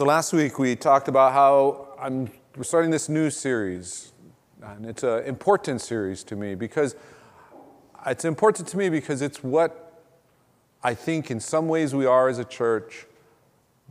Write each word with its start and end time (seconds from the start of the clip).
So 0.00 0.06
last 0.06 0.32
week 0.32 0.58
we 0.58 0.76
talked 0.76 1.08
about 1.08 1.34
how 1.34 1.88
I'm 2.00 2.30
we're 2.56 2.62
starting 2.62 2.90
this 2.90 3.10
new 3.10 3.28
series, 3.28 4.12
and 4.62 4.86
it's 4.86 5.02
an 5.02 5.24
important 5.24 5.82
series 5.82 6.24
to 6.24 6.36
me 6.36 6.54
because 6.54 6.96
it's 8.06 8.24
important 8.24 8.66
to 8.68 8.78
me 8.78 8.88
because 8.88 9.20
it's 9.20 9.44
what 9.44 10.00
I 10.82 10.94
think 10.94 11.30
in 11.30 11.38
some 11.38 11.68
ways 11.68 11.94
we 11.94 12.06
are 12.06 12.30
as 12.30 12.38
a 12.38 12.46
church, 12.46 13.08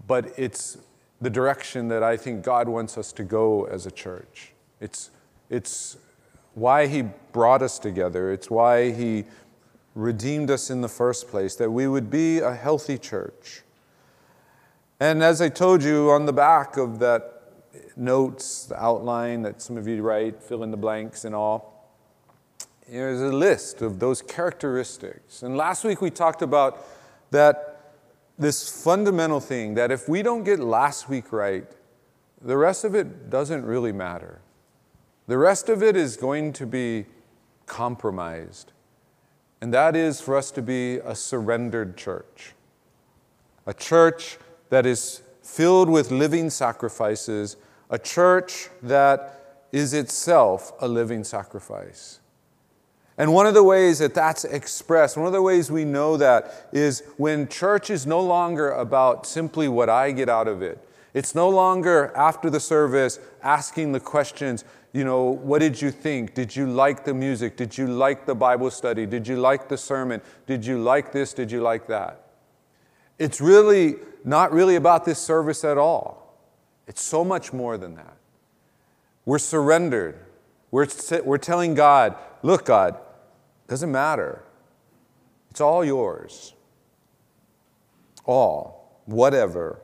but 0.07 0.33
it's 0.35 0.79
the 1.21 1.29
direction 1.29 1.89
that 1.89 2.01
I 2.01 2.17
think 2.17 2.43
God 2.43 2.67
wants 2.67 2.97
us 2.97 3.13
to 3.13 3.23
go 3.23 3.65
as 3.65 3.85
a 3.85 3.91
church. 3.91 4.53
It's, 4.81 5.11
it's 5.51 5.95
why 6.55 6.87
He 6.87 7.03
brought 7.33 7.61
us 7.61 7.77
together, 7.77 8.31
it's 8.31 8.49
why 8.49 8.89
He 8.89 9.25
redeemed 9.93 10.49
us 10.49 10.71
in 10.71 10.81
the 10.81 10.89
first 10.89 11.27
place, 11.27 11.55
that 11.57 11.69
we 11.69 11.87
would 11.87 12.09
be 12.09 12.39
a 12.39 12.55
healthy 12.55 12.97
church. 12.97 13.61
And 14.99 15.23
as 15.23 15.41
I 15.41 15.47
told 15.49 15.81
you 15.81 16.09
on 16.11 16.25
the 16.25 16.33
back 16.33 16.75
of 16.75 16.99
that 16.99 17.43
notes, 17.95 18.65
the 18.65 18.81
outline 18.81 19.43
that 19.43 19.61
some 19.61 19.77
of 19.77 19.87
you 19.87 20.01
write, 20.01 20.43
fill 20.43 20.63
in 20.63 20.71
the 20.71 20.77
blanks 20.77 21.23
and 21.23 21.33
all, 21.33 21.93
there's 22.89 23.21
a 23.21 23.31
list 23.31 23.81
of 23.81 23.99
those 23.99 24.21
characteristics. 24.21 25.43
And 25.43 25.55
last 25.55 25.83
week 25.83 26.01
we 26.01 26.09
talked 26.09 26.41
about 26.41 26.85
that 27.31 27.93
this 28.37 28.83
fundamental 28.83 29.39
thing 29.39 29.75
that 29.75 29.91
if 29.91 30.09
we 30.09 30.21
don't 30.21 30.43
get 30.43 30.59
last 30.59 31.07
week 31.07 31.31
right, 31.31 31.69
the 32.41 32.57
rest 32.57 32.83
of 32.83 32.95
it 32.95 33.29
doesn't 33.29 33.65
really 33.65 33.91
matter. 33.91 34.41
The 35.27 35.37
rest 35.37 35.69
of 35.69 35.83
it 35.83 35.95
is 35.95 36.17
going 36.17 36.53
to 36.53 36.65
be 36.65 37.05
compromised. 37.65 38.71
And 39.61 39.73
that 39.73 39.95
is 39.95 40.19
for 40.19 40.35
us 40.35 40.51
to 40.51 40.61
be 40.61 40.95
a 40.97 41.13
surrendered 41.13 41.97
church. 41.97 42.53
A 43.67 43.73
church 43.73 44.39
that 44.69 44.85
is 44.85 45.21
filled 45.41 45.89
with 45.89 46.11
living 46.11 46.49
sacrifices, 46.49 47.57
a 47.89 47.97
church 47.97 48.69
that 48.83 49.65
is 49.71 49.93
itself 49.93 50.71
a 50.79 50.87
living 50.87 51.23
sacrifice. 51.23 52.19
And 53.17 53.33
one 53.33 53.45
of 53.45 53.53
the 53.53 53.63
ways 53.63 53.99
that 53.99 54.13
that's 54.13 54.45
expressed, 54.45 55.17
one 55.17 55.27
of 55.27 55.33
the 55.33 55.41
ways 55.41 55.69
we 55.69 55.83
know 55.83 56.15
that 56.17 56.69
is 56.71 57.03
when 57.17 57.49
church 57.49 57.89
is 57.89 58.07
no 58.07 58.21
longer 58.21 58.71
about 58.71 59.27
simply 59.27 59.67
what 59.67 59.89
I 59.89 60.11
get 60.11 60.29
out 60.29 60.47
of 60.47 60.61
it. 60.61 60.79
It's 61.13 61.35
no 61.35 61.49
longer 61.49 62.13
after 62.15 62.49
the 62.49 62.61
service 62.61 63.19
asking 63.43 63.91
the 63.91 63.99
questions, 63.99 64.63
you 64.93 65.03
know, 65.03 65.23
what 65.25 65.59
did 65.59 65.81
you 65.81 65.91
think? 65.91 66.33
Did 66.33 66.55
you 66.55 66.67
like 66.67 67.03
the 67.03 67.13
music? 67.13 67.57
Did 67.57 67.77
you 67.77 67.87
like 67.87 68.25
the 68.25 68.35
Bible 68.35 68.71
study? 68.71 69.05
Did 69.05 69.27
you 69.27 69.35
like 69.35 69.67
the 69.67 69.77
sermon? 69.77 70.21
Did 70.47 70.65
you 70.65 70.79
like 70.81 71.11
this? 71.11 71.33
Did 71.33 71.51
you 71.51 71.61
like 71.61 71.87
that? 71.87 72.28
It's 73.19 73.39
really 73.39 73.97
not 74.23 74.51
really 74.51 74.75
about 74.75 75.05
this 75.05 75.19
service 75.19 75.63
at 75.63 75.77
all. 75.77 76.37
It's 76.87 77.01
so 77.01 77.23
much 77.23 77.53
more 77.53 77.77
than 77.77 77.95
that. 77.95 78.17
We're 79.25 79.37
surrendered. 79.37 80.17
We're, 80.71 80.87
we're 81.23 81.37
telling 81.37 81.75
God, 81.75 82.15
look, 82.41 82.65
God, 82.65 82.97
doesn't 83.67 83.91
matter. 83.91 84.43
It's 85.51 85.61
all 85.61 85.85
yours. 85.85 86.53
All, 88.25 89.01
whatever. 89.05 89.81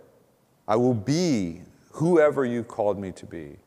I 0.67 0.77
will 0.77 0.93
be 0.93 1.61
whoever 1.91 2.45
you 2.45 2.63
called 2.63 2.97
me 2.99 3.11
to 3.11 3.25
be. 3.25 3.57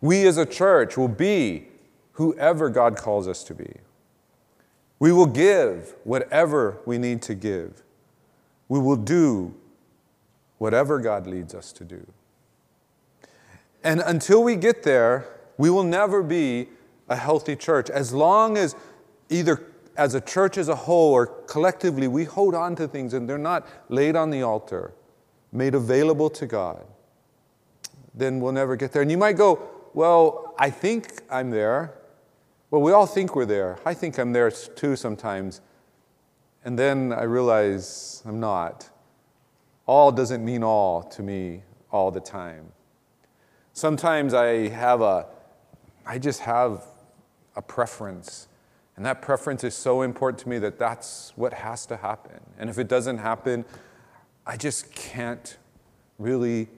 We 0.00 0.26
as 0.26 0.38
a 0.38 0.46
church 0.46 0.96
will 0.96 1.08
be 1.08 1.68
whoever 2.12 2.68
God 2.68 2.96
calls 2.96 3.28
us 3.28 3.44
to 3.44 3.54
be. 3.54 3.74
We 4.98 5.12
will 5.12 5.26
give 5.26 5.94
whatever 6.04 6.78
we 6.84 6.98
need 6.98 7.22
to 7.22 7.34
give. 7.34 7.82
We 8.68 8.78
will 8.78 8.96
do 8.96 9.54
whatever 10.58 10.98
God 10.98 11.26
leads 11.26 11.54
us 11.54 11.72
to 11.72 11.84
do. 11.84 12.06
And 13.82 14.00
until 14.00 14.42
we 14.42 14.56
get 14.56 14.82
there, 14.82 15.26
we 15.56 15.70
will 15.70 15.84
never 15.84 16.22
be 16.22 16.68
a 17.08 17.16
healthy 17.16 17.56
church. 17.56 17.88
As 17.90 18.12
long 18.12 18.58
as 18.58 18.74
either 19.30 19.64
as 19.96 20.14
a 20.14 20.20
church 20.20 20.58
as 20.58 20.68
a 20.68 20.74
whole 20.74 21.12
or 21.12 21.26
collectively 21.26 22.06
we 22.06 22.24
hold 22.24 22.54
on 22.54 22.76
to 22.76 22.86
things 22.86 23.14
and 23.14 23.28
they're 23.28 23.38
not 23.38 23.66
laid 23.88 24.14
on 24.14 24.30
the 24.30 24.42
altar, 24.42 24.92
made 25.52 25.74
available 25.74 26.30
to 26.30 26.46
God, 26.46 26.84
then 28.14 28.40
we'll 28.40 28.52
never 28.52 28.76
get 28.76 28.92
there. 28.92 29.02
And 29.02 29.10
you 29.10 29.18
might 29.18 29.36
go, 29.36 29.60
Well, 29.94 30.54
I 30.58 30.70
think 30.70 31.22
I'm 31.30 31.50
there. 31.50 31.94
Well, 32.70 32.82
we 32.82 32.92
all 32.92 33.06
think 33.06 33.34
we're 33.34 33.46
there. 33.46 33.78
I 33.86 33.94
think 33.94 34.18
I'm 34.18 34.32
there 34.32 34.50
too 34.50 34.94
sometimes. 34.94 35.60
And 36.64 36.78
then 36.78 37.12
I 37.12 37.22
realize 37.22 38.22
I'm 38.26 38.40
not. 38.40 38.90
All 39.86 40.12
doesn't 40.12 40.44
mean 40.44 40.62
all 40.62 41.02
to 41.02 41.22
me 41.22 41.62
all 41.90 42.10
the 42.10 42.20
time. 42.20 42.72
Sometimes 43.72 44.34
I 44.34 44.68
have 44.68 45.00
a, 45.00 45.26
I 46.04 46.18
just 46.18 46.40
have 46.40 46.84
a 47.56 47.62
preference. 47.62 48.48
And 48.96 49.06
that 49.06 49.22
preference 49.22 49.62
is 49.62 49.74
so 49.74 50.02
important 50.02 50.40
to 50.40 50.48
me 50.48 50.58
that 50.58 50.78
that's 50.78 51.32
what 51.36 51.52
has 51.52 51.86
to 51.86 51.96
happen. 51.96 52.40
And 52.58 52.68
if 52.68 52.78
it 52.78 52.88
doesn't 52.88 53.18
happen, 53.18 53.64
I 54.44 54.56
just 54.56 54.92
can't 54.92 55.56
really 56.18 56.68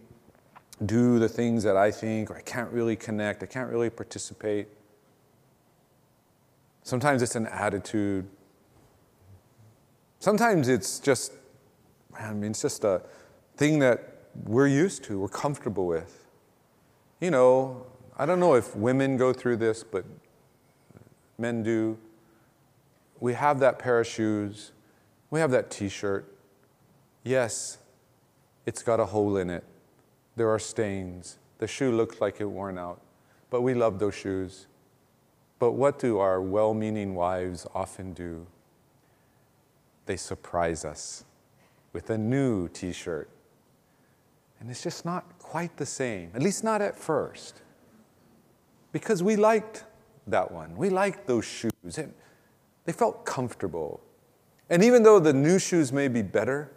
do 0.84 1.18
the 1.18 1.28
things 1.28 1.62
that 1.62 1.76
I 1.76 1.90
think, 1.90 2.30
or 2.30 2.36
I 2.36 2.42
can't 2.42 2.70
really 2.70 2.96
connect, 2.96 3.42
I 3.42 3.46
can't 3.46 3.70
really 3.70 3.90
participate. 3.90 4.68
Sometimes 6.82 7.22
it's 7.22 7.36
an 7.36 7.46
attitude. 7.46 8.26
Sometimes 10.20 10.68
it's 10.68 11.00
just 11.00 11.32
I 12.18 12.32
mean, 12.32 12.50
it's 12.50 12.62
just 12.62 12.84
a 12.84 13.02
thing 13.56 13.78
that 13.80 14.18
we're 14.44 14.66
used 14.66 15.04
to, 15.04 15.18
we're 15.18 15.28
comfortable 15.28 15.86
with. 15.86 16.26
You 17.20 17.30
know, 17.30 17.86
I 18.18 18.26
don't 18.26 18.40
know 18.40 18.54
if 18.54 18.76
women 18.76 19.16
go 19.16 19.32
through 19.32 19.56
this, 19.56 19.82
but 19.82 20.04
men 21.38 21.62
do. 21.62 21.98
We 23.18 23.34
have 23.34 23.60
that 23.60 23.78
pair 23.78 24.00
of 24.00 24.06
shoes, 24.06 24.72
we 25.30 25.40
have 25.40 25.50
that 25.50 25.70
t 25.70 25.88
shirt. 25.88 26.32
Yes, 27.22 27.78
it's 28.66 28.82
got 28.82 29.00
a 29.00 29.06
hole 29.06 29.36
in 29.36 29.50
it. 29.50 29.64
There 30.36 30.48
are 30.48 30.58
stains. 30.58 31.38
The 31.58 31.66
shoe 31.66 31.92
looks 31.94 32.20
like 32.20 32.40
it 32.40 32.46
worn 32.46 32.78
out, 32.78 33.00
but 33.50 33.60
we 33.60 33.74
love 33.74 33.98
those 33.98 34.14
shoes. 34.14 34.66
But 35.58 35.72
what 35.72 35.98
do 35.98 36.18
our 36.18 36.40
well 36.40 36.72
meaning 36.72 37.14
wives 37.14 37.66
often 37.74 38.12
do? 38.12 38.46
They 40.10 40.16
surprise 40.16 40.84
us 40.84 41.24
with 41.92 42.10
a 42.10 42.18
new 42.18 42.66
t 42.66 42.90
shirt. 42.90 43.30
And 44.58 44.68
it's 44.68 44.82
just 44.82 45.04
not 45.04 45.38
quite 45.38 45.76
the 45.76 45.86
same, 45.86 46.32
at 46.34 46.42
least 46.42 46.64
not 46.64 46.82
at 46.82 46.98
first. 46.98 47.62
Because 48.90 49.22
we 49.22 49.36
liked 49.36 49.84
that 50.26 50.50
one. 50.50 50.76
We 50.76 50.90
liked 50.90 51.28
those 51.28 51.44
shoes. 51.44 51.70
They 51.84 52.92
felt 52.92 53.24
comfortable. 53.24 54.00
And 54.68 54.82
even 54.82 55.04
though 55.04 55.20
the 55.20 55.32
new 55.32 55.60
shoes 55.60 55.92
may 55.92 56.08
be 56.08 56.22
better, 56.22 56.72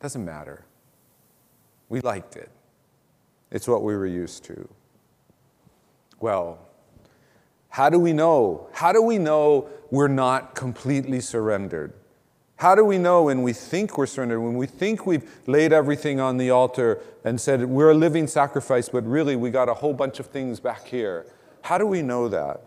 doesn't 0.00 0.24
matter. 0.24 0.64
We 1.88 2.00
liked 2.00 2.34
it. 2.34 2.50
It's 3.52 3.68
what 3.68 3.84
we 3.84 3.94
were 3.94 4.04
used 4.04 4.42
to. 4.46 4.68
Well, 6.18 6.58
how 7.68 7.88
do 7.88 8.00
we 8.00 8.12
know? 8.12 8.68
How 8.72 8.92
do 8.92 9.00
we 9.00 9.16
know 9.16 9.70
we're 9.90 10.08
not 10.08 10.54
completely 10.54 11.20
surrendered? 11.20 11.92
How 12.56 12.74
do 12.74 12.84
we 12.84 12.98
know 12.98 13.22
when 13.24 13.42
we 13.42 13.54
think 13.54 13.96
we're 13.96 14.06
surrendered, 14.06 14.42
when 14.42 14.54
we 14.54 14.66
think 14.66 15.06
we've 15.06 15.28
laid 15.46 15.72
everything 15.72 16.20
on 16.20 16.36
the 16.36 16.50
altar 16.50 17.00
and 17.24 17.40
said 17.40 17.64
we're 17.64 17.90
a 17.90 17.94
living 17.94 18.26
sacrifice, 18.26 18.88
but 18.88 19.04
really 19.06 19.34
we 19.34 19.50
got 19.50 19.68
a 19.68 19.74
whole 19.74 19.94
bunch 19.94 20.20
of 20.20 20.26
things 20.26 20.60
back 20.60 20.86
here? 20.86 21.26
How 21.62 21.78
do 21.78 21.86
we 21.86 22.02
know 22.02 22.28
that? 22.28 22.60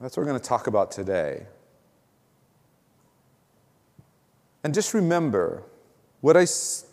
That's 0.00 0.14
what 0.16 0.24
we're 0.24 0.28
going 0.28 0.40
to 0.40 0.46
talk 0.46 0.66
about 0.66 0.90
today. 0.90 1.46
And 4.62 4.74
just 4.74 4.92
remember 4.92 5.62
what 6.20 6.36
I, 6.36 6.46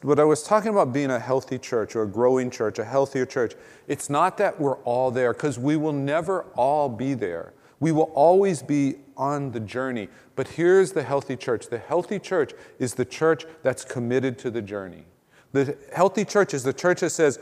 what 0.04 0.20
I 0.20 0.24
was 0.24 0.44
talking 0.44 0.70
about 0.70 0.94
being 0.94 1.12
a 1.12 1.20
healthy 1.20 1.58
church 1.58 1.96
or 1.96 2.04
a 2.04 2.08
growing 2.08 2.50
church, 2.50 2.80
a 2.80 2.86
healthier 2.86 3.26
church, 3.26 3.56
it's 3.88 4.10
not 4.10 4.38
that 4.38 4.60
we're 4.60 4.78
all 4.84 5.12
there, 5.12 5.34
because 5.34 5.60
we 5.60 5.76
will 5.76 5.92
never 5.92 6.44
all 6.56 6.88
be 6.88 7.14
there. 7.14 7.52
We 7.84 7.92
will 7.92 8.12
always 8.16 8.64
be 8.64 8.96
on 9.18 9.52
the 9.52 9.60
journey. 9.60 10.08
But 10.38 10.48
here's 10.48 10.94
the 10.94 11.04
healthy 11.04 11.36
church 11.36 11.68
the 11.68 11.80
healthy 11.80 12.18
church 12.18 12.54
is 12.80 12.94
the 12.94 13.04
church 13.04 13.44
that's 13.62 13.84
committed 13.84 14.40
to 14.40 14.50
the 14.50 14.62
journey. 14.62 15.04
The 15.52 15.78
healthy 15.94 16.24
church 16.24 16.54
is 16.54 16.64
the 16.64 16.72
church 16.72 17.02
that 17.02 17.10
says, 17.10 17.40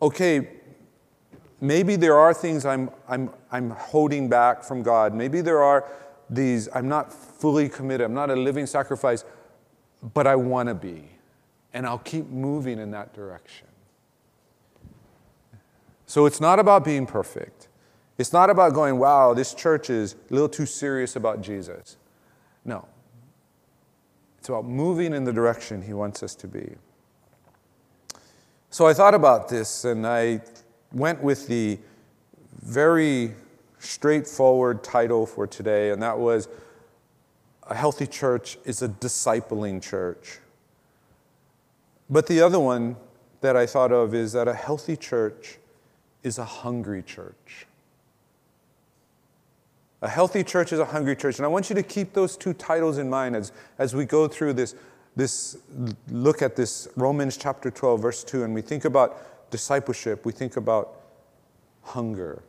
okay, 0.00 0.48
maybe 1.60 1.96
there 1.96 2.16
are 2.16 2.32
things 2.32 2.64
I'm, 2.64 2.88
I'm, 3.06 3.28
I'm 3.50 3.68
holding 3.68 4.30
back 4.30 4.64
from 4.64 4.82
God. 4.82 5.12
Maybe 5.12 5.42
there 5.42 5.62
are 5.62 5.86
these, 6.30 6.70
I'm 6.74 6.88
not 6.88 7.12
fully 7.12 7.68
committed, 7.68 8.06
I'm 8.06 8.14
not 8.14 8.30
a 8.30 8.34
living 8.34 8.64
sacrifice, 8.64 9.26
but 10.14 10.26
I 10.26 10.36
want 10.36 10.70
to 10.70 10.74
be. 10.74 11.04
And 11.74 11.86
I'll 11.86 11.98
keep 11.98 12.30
moving 12.30 12.78
in 12.78 12.92
that 12.92 13.12
direction. 13.12 13.66
So 16.06 16.24
it's 16.24 16.40
not 16.40 16.58
about 16.58 16.82
being 16.82 17.04
perfect. 17.04 17.68
It's 18.22 18.32
not 18.32 18.50
about 18.50 18.72
going, 18.72 19.00
wow, 19.00 19.34
this 19.34 19.52
church 19.52 19.90
is 19.90 20.14
a 20.30 20.32
little 20.32 20.48
too 20.48 20.64
serious 20.64 21.16
about 21.16 21.42
Jesus. 21.42 21.96
No. 22.64 22.86
It's 24.38 24.48
about 24.48 24.64
moving 24.64 25.12
in 25.12 25.24
the 25.24 25.32
direction 25.32 25.82
He 25.82 25.92
wants 25.92 26.22
us 26.22 26.36
to 26.36 26.46
be. 26.46 26.76
So 28.70 28.86
I 28.86 28.94
thought 28.94 29.14
about 29.14 29.48
this 29.48 29.84
and 29.84 30.06
I 30.06 30.40
went 30.92 31.20
with 31.20 31.48
the 31.48 31.80
very 32.62 33.34
straightforward 33.80 34.84
title 34.84 35.26
for 35.26 35.48
today, 35.48 35.90
and 35.90 36.00
that 36.00 36.16
was 36.16 36.46
A 37.64 37.74
Healthy 37.74 38.06
Church 38.06 38.56
is 38.64 38.82
a 38.82 38.88
Discipling 38.88 39.82
Church. 39.82 40.38
But 42.08 42.28
the 42.28 42.40
other 42.40 42.60
one 42.60 42.94
that 43.40 43.56
I 43.56 43.66
thought 43.66 43.90
of 43.90 44.14
is 44.14 44.30
that 44.34 44.46
a 44.46 44.54
healthy 44.54 44.96
church 44.96 45.58
is 46.22 46.38
a 46.38 46.44
hungry 46.44 47.02
church. 47.02 47.66
A 50.02 50.08
healthy 50.08 50.42
church 50.42 50.72
is 50.72 50.80
a 50.80 50.84
hungry 50.84 51.14
church. 51.14 51.38
And 51.38 51.46
I 51.46 51.48
want 51.48 51.70
you 51.70 51.76
to 51.76 51.82
keep 51.82 52.12
those 52.12 52.36
two 52.36 52.52
titles 52.52 52.98
in 52.98 53.08
mind 53.08 53.36
as, 53.36 53.52
as 53.78 53.94
we 53.94 54.04
go 54.04 54.26
through 54.26 54.54
this, 54.54 54.74
this 55.14 55.56
look 56.08 56.42
at 56.42 56.56
this 56.56 56.88
Romans 56.96 57.36
chapter 57.36 57.70
12, 57.70 58.02
verse 58.02 58.24
2, 58.24 58.42
and 58.42 58.52
we 58.52 58.62
think 58.62 58.84
about 58.84 59.50
discipleship, 59.50 60.26
we 60.26 60.32
think 60.32 60.56
about 60.56 61.00
hunger. 61.82 62.42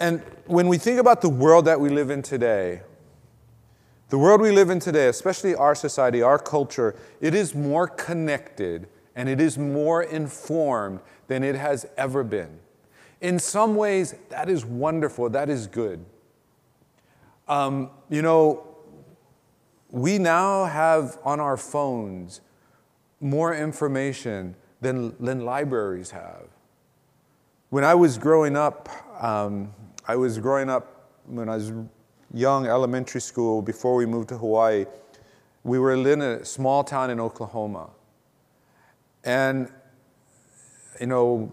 And 0.00 0.22
when 0.46 0.68
we 0.68 0.78
think 0.78 0.98
about 0.98 1.20
the 1.20 1.28
world 1.28 1.66
that 1.66 1.78
we 1.78 1.90
live 1.90 2.10
in 2.10 2.22
today, 2.22 2.80
the 4.08 4.18
world 4.18 4.40
we 4.40 4.50
live 4.50 4.70
in 4.70 4.80
today, 4.80 5.08
especially 5.08 5.54
our 5.54 5.74
society, 5.74 6.22
our 6.22 6.38
culture, 6.38 6.94
it 7.20 7.34
is 7.34 7.54
more 7.54 7.86
connected 7.86 8.88
and 9.16 9.28
it 9.28 9.40
is 9.40 9.58
more 9.58 10.02
informed 10.02 11.00
than 11.26 11.42
it 11.42 11.54
has 11.54 11.86
ever 11.96 12.24
been. 12.24 12.60
In 13.20 13.38
some 13.38 13.76
ways, 13.76 14.14
that 14.28 14.48
is 14.48 14.64
wonderful, 14.64 15.30
that 15.30 15.48
is 15.48 15.66
good. 15.66 16.04
Um, 17.48 17.90
you 18.08 18.22
know, 18.22 18.66
we 19.90 20.18
now 20.18 20.64
have 20.64 21.18
on 21.24 21.40
our 21.40 21.56
phones 21.56 22.40
more 23.20 23.54
information 23.54 24.56
than, 24.80 25.14
than 25.22 25.44
libraries 25.44 26.10
have. 26.10 26.48
When 27.70 27.84
I 27.84 27.94
was 27.94 28.18
growing 28.18 28.56
up, 28.56 28.88
um, 29.20 29.72
I 30.06 30.16
was 30.16 30.38
growing 30.38 30.68
up 30.68 31.10
when 31.26 31.48
I 31.48 31.56
was 31.56 31.72
young, 32.32 32.66
elementary 32.66 33.20
school, 33.20 33.62
before 33.62 33.94
we 33.94 34.06
moved 34.06 34.28
to 34.30 34.38
Hawaii. 34.38 34.86
We 35.62 35.78
were 35.78 35.92
in 35.92 36.20
a 36.20 36.44
small 36.44 36.84
town 36.84 37.10
in 37.10 37.20
Oklahoma. 37.20 37.90
And, 39.24 39.72
you 41.00 41.06
know, 41.06 41.50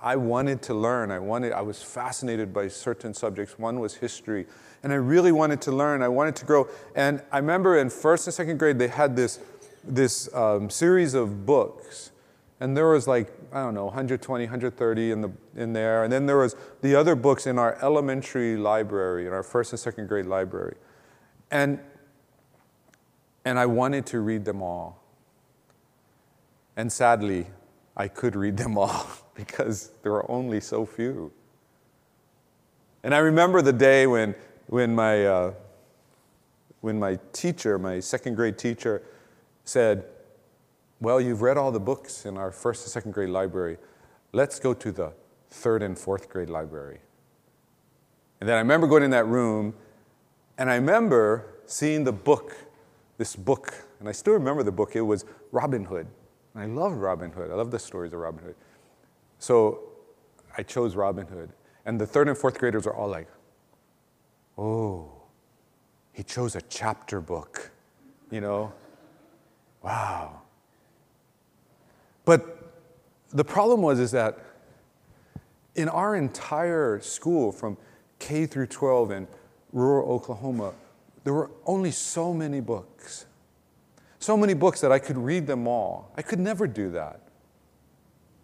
I 0.00 0.16
wanted 0.16 0.62
to 0.62 0.74
learn. 0.74 1.10
I 1.10 1.18
wanted, 1.18 1.52
I 1.52 1.60
was 1.60 1.82
fascinated 1.82 2.52
by 2.52 2.68
certain 2.68 3.14
subjects. 3.14 3.58
One 3.58 3.80
was 3.80 3.94
history. 3.94 4.46
And 4.82 4.92
I 4.92 4.96
really 4.96 5.32
wanted 5.32 5.60
to 5.62 5.72
learn. 5.72 6.02
I 6.02 6.08
wanted 6.08 6.36
to 6.36 6.44
grow. 6.44 6.68
And 6.94 7.22
I 7.32 7.38
remember 7.38 7.78
in 7.78 7.90
first 7.90 8.26
and 8.26 8.34
second 8.34 8.58
grade, 8.58 8.78
they 8.78 8.88
had 8.88 9.16
this, 9.16 9.40
this 9.82 10.32
um, 10.34 10.70
series 10.70 11.14
of 11.14 11.44
books. 11.44 12.12
And 12.60 12.76
there 12.76 12.88
was 12.88 13.08
like, 13.08 13.32
I 13.52 13.62
don't 13.62 13.74
know, 13.74 13.86
120, 13.86 14.44
130 14.44 15.10
in, 15.10 15.20
the, 15.20 15.32
in 15.56 15.72
there. 15.72 16.04
And 16.04 16.12
then 16.12 16.26
there 16.26 16.38
was 16.38 16.54
the 16.80 16.94
other 16.94 17.16
books 17.16 17.46
in 17.46 17.58
our 17.58 17.76
elementary 17.82 18.56
library, 18.56 19.26
in 19.26 19.32
our 19.32 19.42
first 19.42 19.72
and 19.72 19.80
second 19.80 20.08
grade 20.08 20.26
library. 20.26 20.76
And, 21.50 21.80
and 23.44 23.58
I 23.58 23.66
wanted 23.66 24.06
to 24.06 24.20
read 24.20 24.44
them 24.44 24.62
all. 24.62 25.02
And 26.76 26.92
sadly, 26.92 27.46
I 27.98 28.06
could 28.06 28.36
read 28.36 28.56
them 28.56 28.78
all 28.78 29.06
because 29.34 29.90
there 30.02 30.12
were 30.12 30.30
only 30.30 30.60
so 30.60 30.86
few. 30.86 31.32
And 33.02 33.14
I 33.14 33.18
remember 33.18 33.60
the 33.60 33.72
day 33.72 34.06
when, 34.06 34.34
when, 34.66 34.94
my, 34.94 35.26
uh, 35.26 35.54
when 36.80 36.98
my 36.98 37.18
teacher, 37.32 37.78
my 37.78 38.00
second 38.00 38.36
grade 38.36 38.56
teacher, 38.56 39.02
said, 39.64 40.04
Well, 41.00 41.20
you've 41.20 41.42
read 41.42 41.56
all 41.56 41.72
the 41.72 41.80
books 41.80 42.24
in 42.24 42.36
our 42.36 42.50
first 42.50 42.84
and 42.84 42.90
second 42.90 43.12
grade 43.12 43.30
library. 43.30 43.78
Let's 44.32 44.58
go 44.60 44.74
to 44.74 44.92
the 44.92 45.12
third 45.50 45.82
and 45.82 45.98
fourth 45.98 46.28
grade 46.28 46.50
library. 46.50 47.00
And 48.40 48.48
then 48.48 48.56
I 48.56 48.60
remember 48.60 48.86
going 48.86 49.02
in 49.02 49.10
that 49.10 49.26
room, 49.26 49.74
and 50.56 50.70
I 50.70 50.76
remember 50.76 51.46
seeing 51.66 52.04
the 52.04 52.12
book, 52.12 52.54
this 53.16 53.34
book, 53.34 53.74
and 53.98 54.08
I 54.08 54.12
still 54.12 54.34
remember 54.34 54.62
the 54.62 54.72
book. 54.72 54.94
It 54.94 55.00
was 55.00 55.24
Robin 55.50 55.84
Hood. 55.84 56.06
And 56.54 56.62
I 56.62 56.66
loved 56.66 56.96
Robin 56.96 57.30
Hood. 57.30 57.50
I 57.50 57.54
love 57.54 57.70
the 57.70 57.78
stories 57.78 58.12
of 58.12 58.20
Robin 58.20 58.44
Hood. 58.44 58.54
So 59.38 59.80
I 60.56 60.62
chose 60.62 60.96
Robin 60.96 61.26
Hood. 61.26 61.50
And 61.84 62.00
the 62.00 62.06
third 62.06 62.28
and 62.28 62.36
fourth 62.36 62.58
graders 62.58 62.86
are 62.86 62.94
all 62.94 63.08
like, 63.08 63.28
oh, 64.56 65.10
he 66.12 66.22
chose 66.22 66.56
a 66.56 66.60
chapter 66.62 67.20
book, 67.20 67.70
you 68.30 68.40
know? 68.40 68.72
Wow. 69.82 70.42
But 72.24 72.72
the 73.30 73.44
problem 73.44 73.82
was 73.82 74.00
is 74.00 74.10
that 74.10 74.38
in 75.76 75.88
our 75.88 76.16
entire 76.16 77.00
school 77.00 77.52
from 77.52 77.76
K 78.18 78.46
through 78.46 78.66
12 78.66 79.12
in 79.12 79.28
rural 79.72 80.10
Oklahoma, 80.10 80.74
there 81.22 81.32
were 81.32 81.50
only 81.64 81.92
so 81.92 82.34
many 82.34 82.60
books. 82.60 83.26
So 84.18 84.36
many 84.36 84.54
books 84.54 84.80
that 84.80 84.92
I 84.92 84.98
could 84.98 85.16
read 85.16 85.46
them 85.46 85.66
all. 85.68 86.12
I 86.16 86.22
could 86.22 86.40
never 86.40 86.66
do 86.66 86.90
that. 86.90 87.20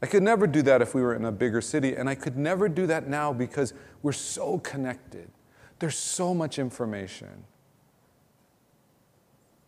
I 0.02 0.06
could 0.06 0.22
never 0.22 0.46
do 0.46 0.62
that 0.62 0.82
if 0.82 0.94
we 0.94 1.00
were 1.00 1.14
in 1.14 1.24
a 1.24 1.32
bigger 1.32 1.60
city, 1.60 1.94
and 1.94 2.08
I 2.08 2.14
could 2.14 2.36
never 2.36 2.68
do 2.68 2.86
that 2.86 3.08
now 3.08 3.32
because 3.32 3.72
we're 4.02 4.12
so 4.12 4.58
connected. 4.58 5.30
There's 5.78 5.96
so 5.96 6.34
much 6.34 6.58
information. 6.58 7.44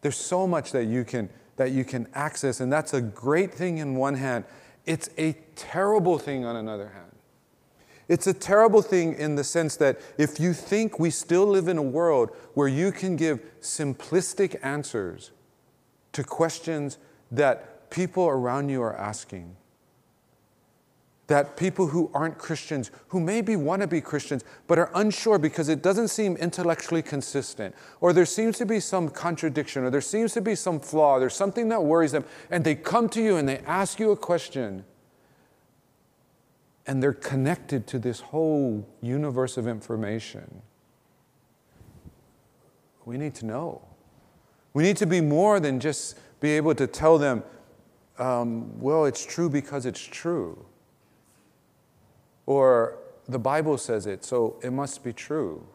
There's 0.02 0.16
so 0.16 0.46
much 0.46 0.72
that 0.72 0.84
you 0.84 1.04
can 1.04 1.30
that 1.56 1.72
you 1.72 1.84
can 1.84 2.06
access, 2.12 2.60
and 2.60 2.70
that's 2.70 2.92
a 2.92 3.00
great 3.00 3.52
thing 3.52 3.78
in 3.78 3.96
one 3.96 4.14
hand. 4.14 4.44
It's 4.84 5.08
a 5.16 5.32
terrible 5.54 6.18
thing 6.18 6.44
on 6.44 6.54
another 6.54 6.88
hand. 6.88 7.12
It's 8.08 8.26
a 8.26 8.34
terrible 8.34 8.82
thing 8.82 9.14
in 9.14 9.34
the 9.34 9.42
sense 9.42 9.76
that 9.76 9.98
if 10.16 10.38
you 10.38 10.52
think 10.52 11.00
we 11.00 11.10
still 11.10 11.46
live 11.46 11.66
in 11.66 11.78
a 11.78 11.82
world 11.82 12.30
where 12.54 12.68
you 12.68 12.92
can 12.92 13.16
give 13.16 13.40
simplistic 13.60 14.56
answers 14.62 15.32
to 16.16 16.24
questions 16.24 16.96
that 17.30 17.90
people 17.90 18.26
around 18.26 18.70
you 18.70 18.82
are 18.82 18.96
asking. 18.96 19.54
That 21.26 21.58
people 21.58 21.88
who 21.88 22.10
aren't 22.14 22.38
Christians, 22.38 22.90
who 23.08 23.20
maybe 23.20 23.54
want 23.54 23.82
to 23.82 23.86
be 23.86 24.00
Christians, 24.00 24.42
but 24.66 24.78
are 24.78 24.90
unsure 24.94 25.38
because 25.38 25.68
it 25.68 25.82
doesn't 25.82 26.08
seem 26.08 26.36
intellectually 26.36 27.02
consistent, 27.02 27.74
or 28.00 28.14
there 28.14 28.24
seems 28.24 28.56
to 28.58 28.64
be 28.64 28.80
some 28.80 29.10
contradiction, 29.10 29.84
or 29.84 29.90
there 29.90 30.00
seems 30.00 30.32
to 30.32 30.40
be 30.40 30.54
some 30.54 30.80
flaw, 30.80 31.18
there's 31.18 31.34
something 31.34 31.68
that 31.68 31.82
worries 31.82 32.12
them, 32.12 32.24
and 32.50 32.64
they 32.64 32.74
come 32.74 33.10
to 33.10 33.20
you 33.20 33.36
and 33.36 33.46
they 33.46 33.58
ask 33.66 34.00
you 34.00 34.10
a 34.10 34.16
question, 34.16 34.86
and 36.86 37.02
they're 37.02 37.12
connected 37.12 37.86
to 37.88 37.98
this 37.98 38.20
whole 38.20 38.88
universe 39.02 39.58
of 39.58 39.68
information. 39.68 40.62
We 43.04 43.18
need 43.18 43.34
to 43.34 43.46
know. 43.46 43.82
We 44.76 44.82
need 44.82 44.98
to 44.98 45.06
be 45.06 45.22
more 45.22 45.58
than 45.58 45.80
just 45.80 46.18
be 46.38 46.50
able 46.50 46.74
to 46.74 46.86
tell 46.86 47.16
them, 47.16 47.42
um, 48.18 48.78
well, 48.78 49.06
it's 49.06 49.24
true 49.24 49.48
because 49.48 49.86
it's 49.86 50.02
true. 50.02 50.66
Or 52.44 52.98
the 53.26 53.38
Bible 53.38 53.78
says 53.78 54.04
it, 54.04 54.22
so 54.22 54.58
it 54.62 54.74
must 54.74 55.02
be 55.02 55.14
true. 55.14 55.66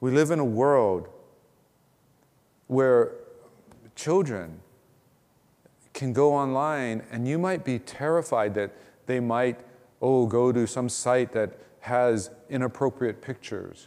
We 0.00 0.10
live 0.10 0.32
in 0.32 0.40
a 0.40 0.44
world 0.44 1.08
where 2.66 3.12
children 3.94 4.58
can 5.92 6.12
go 6.12 6.34
online 6.34 7.04
and 7.12 7.28
you 7.28 7.38
might 7.38 7.64
be 7.64 7.78
terrified 7.78 8.54
that 8.54 8.72
they 9.06 9.20
might, 9.20 9.60
oh, 10.02 10.26
go 10.26 10.50
to 10.50 10.66
some 10.66 10.88
site 10.88 11.30
that 11.30 11.56
has 11.78 12.32
inappropriate 12.50 13.22
pictures 13.22 13.86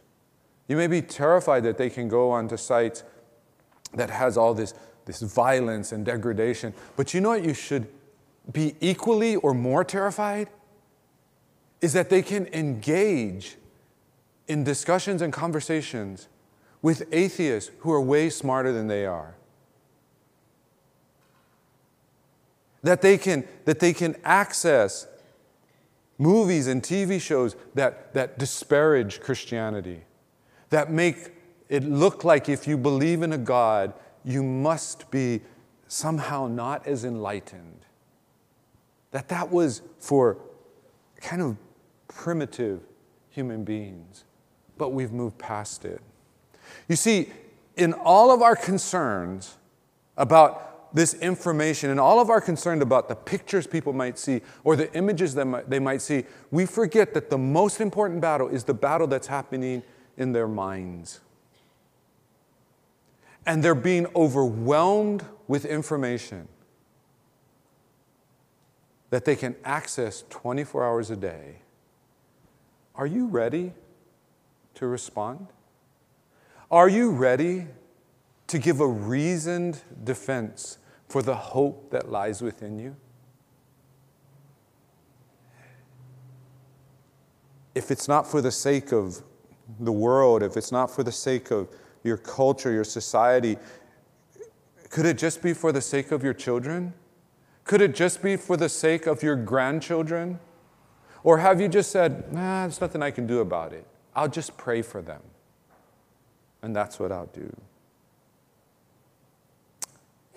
you 0.68 0.76
may 0.76 0.88
be 0.88 1.02
terrified 1.02 1.64
that 1.64 1.78
they 1.78 1.90
can 1.90 2.08
go 2.08 2.32
onto 2.32 2.58
sites 2.58 3.04
that 3.94 4.10
has 4.10 4.38
all 4.38 4.54
this, 4.54 4.74
this 5.06 5.22
violence 5.22 5.92
and 5.92 6.06
degradation. 6.06 6.74
But 6.96 7.14
you 7.14 7.22
know 7.22 7.30
what 7.30 7.44
you 7.44 7.54
should 7.54 7.88
be 8.52 8.76
equally 8.82 9.38
or 9.38 9.54
more 9.54 9.84
terrified? 9.84 10.50
Is 11.82 11.94
that 11.94 12.10
they 12.10 12.22
can 12.22 12.48
engage 12.48 13.58
in 14.48 14.64
discussions 14.64 15.22
and 15.22 15.32
conversations 15.32 16.28
with 16.82 17.08
atheists 17.12 17.72
who 17.80 17.92
are 17.92 18.02
way 18.02 18.30
smarter 18.30 18.72
than 18.72 18.88
they 18.88 19.06
are. 19.06 19.36
That 22.84 23.02
they 23.02 23.18
can, 23.18 23.48
that 23.66 23.80
they 23.80 23.94
can 23.94 24.16
access 24.24 25.08
movies 26.18 26.68
and 26.68 26.82
TV 26.82 27.20
shows 27.20 27.56
that, 27.76 28.14
that 28.14 28.40
disparage 28.40 29.20
Christianity 29.20 30.02
that 30.70 30.92
make 30.92 31.32
it 31.70 31.84
look 31.84 32.24
like 32.24 32.50
if 32.50 32.68
you 32.68 32.78
believe 32.78 33.22
in 33.22 33.34
a 33.34 33.38
God, 33.38 33.94
you 34.24 34.44
must 34.44 35.10
be 35.12 35.42
somehow 35.88 36.48
not 36.48 36.86
as 36.86 37.06
enlightened. 37.06 37.80
That 39.12 39.30
that 39.30 39.52
was 39.52 39.82
for 40.00 40.38
kind 41.22 41.42
of 41.42 41.58
primitive 42.08 42.82
human 43.30 43.64
beings, 43.64 44.24
but 44.78 44.90
we've 44.90 45.12
moved 45.12 45.38
past 45.38 45.86
it. 45.86 46.02
You 46.88 46.96
see, 46.96 47.30
in 47.76 47.94
all 47.94 48.32
of 48.32 48.42
our 48.42 48.56
concerns 48.56 49.58
about 50.18 50.96
this 50.96 51.14
information 51.16 51.90
and 51.90 52.00
all 52.00 52.20
of 52.20 52.30
our 52.30 52.42
concern 52.42 52.82
about 52.82 53.08
the 53.08 53.16
pictures 53.16 53.68
people 53.68 53.94
might 53.94 54.18
see 54.18 54.42
or 54.64 54.76
the 54.76 54.92
images 54.94 55.36
that 55.36 55.70
they 55.70 55.80
might 55.80 56.02
see, 56.02 56.26
we 56.50 56.66
forget 56.66 57.14
that 57.14 57.30
the 57.30 57.38
most 57.38 57.82
important 57.82 58.22
battle 58.22 58.48
is 58.48 58.64
the 58.64 58.74
battle 58.74 59.08
that's 59.08 59.28
happening 59.28 59.84
in 60.18 60.32
their 60.32 60.48
minds. 60.48 61.22
And 63.46 63.64
they're 63.64 63.76
being 63.76 64.08
overwhelmed 64.16 65.24
with 65.48 65.64
information 65.64 66.48
that 69.10 69.24
they 69.24 69.36
can 69.36 69.56
access 69.64 70.24
24 70.30 70.84
hours 70.84 71.10
a 71.10 71.16
day. 71.16 71.60
Are 72.96 73.08
you 73.08 73.28
ready 73.28 73.74
to 74.76 74.88
respond? 74.88 75.48
Are 76.70 76.90
you 76.90 77.12
ready 77.12 77.68
to 78.48 78.60
give 78.60 78.82
a 78.82 78.88
reasoned 78.88 79.82
defense 80.04 80.80
for 81.08 81.22
the 81.22 81.36
hope 81.36 81.92
that 81.92 82.12
lies 82.12 82.42
within 82.42 82.80
you? 82.80 82.96
If 87.74 87.92
it's 87.92 88.08
not 88.08 88.28
for 88.28 88.42
the 88.42 88.52
sake 88.52 88.92
of 88.92 89.22
the 89.80 89.92
world, 89.92 90.44
if 90.44 90.58
it's 90.58 90.72
not 90.72 90.90
for 90.90 91.04
the 91.04 91.12
sake 91.12 91.52
of 91.52 91.68
your 92.04 92.18
culture, 92.18 92.72
your 92.72 92.84
society, 92.84 93.58
could 94.90 95.06
it 95.06 95.18
just 95.18 95.42
be 95.42 95.54
for 95.54 95.72
the 95.72 95.82
sake 95.82 96.12
of 96.12 96.24
your 96.24 96.34
children? 96.34 96.94
Could 97.66 97.82
it 97.82 97.94
just 97.94 98.22
be 98.22 98.38
for 98.38 98.56
the 98.56 98.70
sake 98.70 99.06
of 99.08 99.22
your 99.22 99.36
grandchildren? 99.36 100.40
Or 101.24 101.40
have 101.40 101.60
you 101.60 101.68
just 101.68 101.92
said, 101.92 102.32
nah, 102.32 102.62
there's 102.62 102.80
nothing 102.80 103.04
I 103.04 103.12
can 103.12 103.28
do 103.28 103.40
about 103.40 103.74
it? 103.74 103.86
I'll 104.16 104.30
just 104.30 104.56
pray 104.58 104.82
for 104.82 105.02
them. 105.02 105.22
And 106.62 106.76
that's 106.76 107.00
what 107.00 107.12
I'll 107.12 107.28
do. 107.28 107.54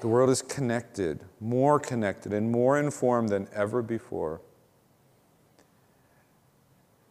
The 0.00 0.08
world 0.08 0.30
is 0.30 0.42
connected, 0.42 1.20
more 1.40 1.78
connected, 1.78 2.32
and 2.32 2.50
more 2.50 2.78
informed 2.78 3.28
than 3.28 3.48
ever 3.54 3.82
before. 3.82 4.40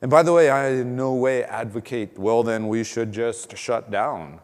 And 0.02 0.10
by 0.10 0.24
the 0.24 0.32
way, 0.32 0.50
I 0.50 0.70
in 0.70 0.96
no 0.96 1.14
way 1.14 1.44
advocate, 1.44 2.18
well, 2.18 2.44
then 2.44 2.68
we 2.68 2.84
should 2.84 3.12
just 3.12 3.56
shut 3.58 3.92
down. 3.92 4.40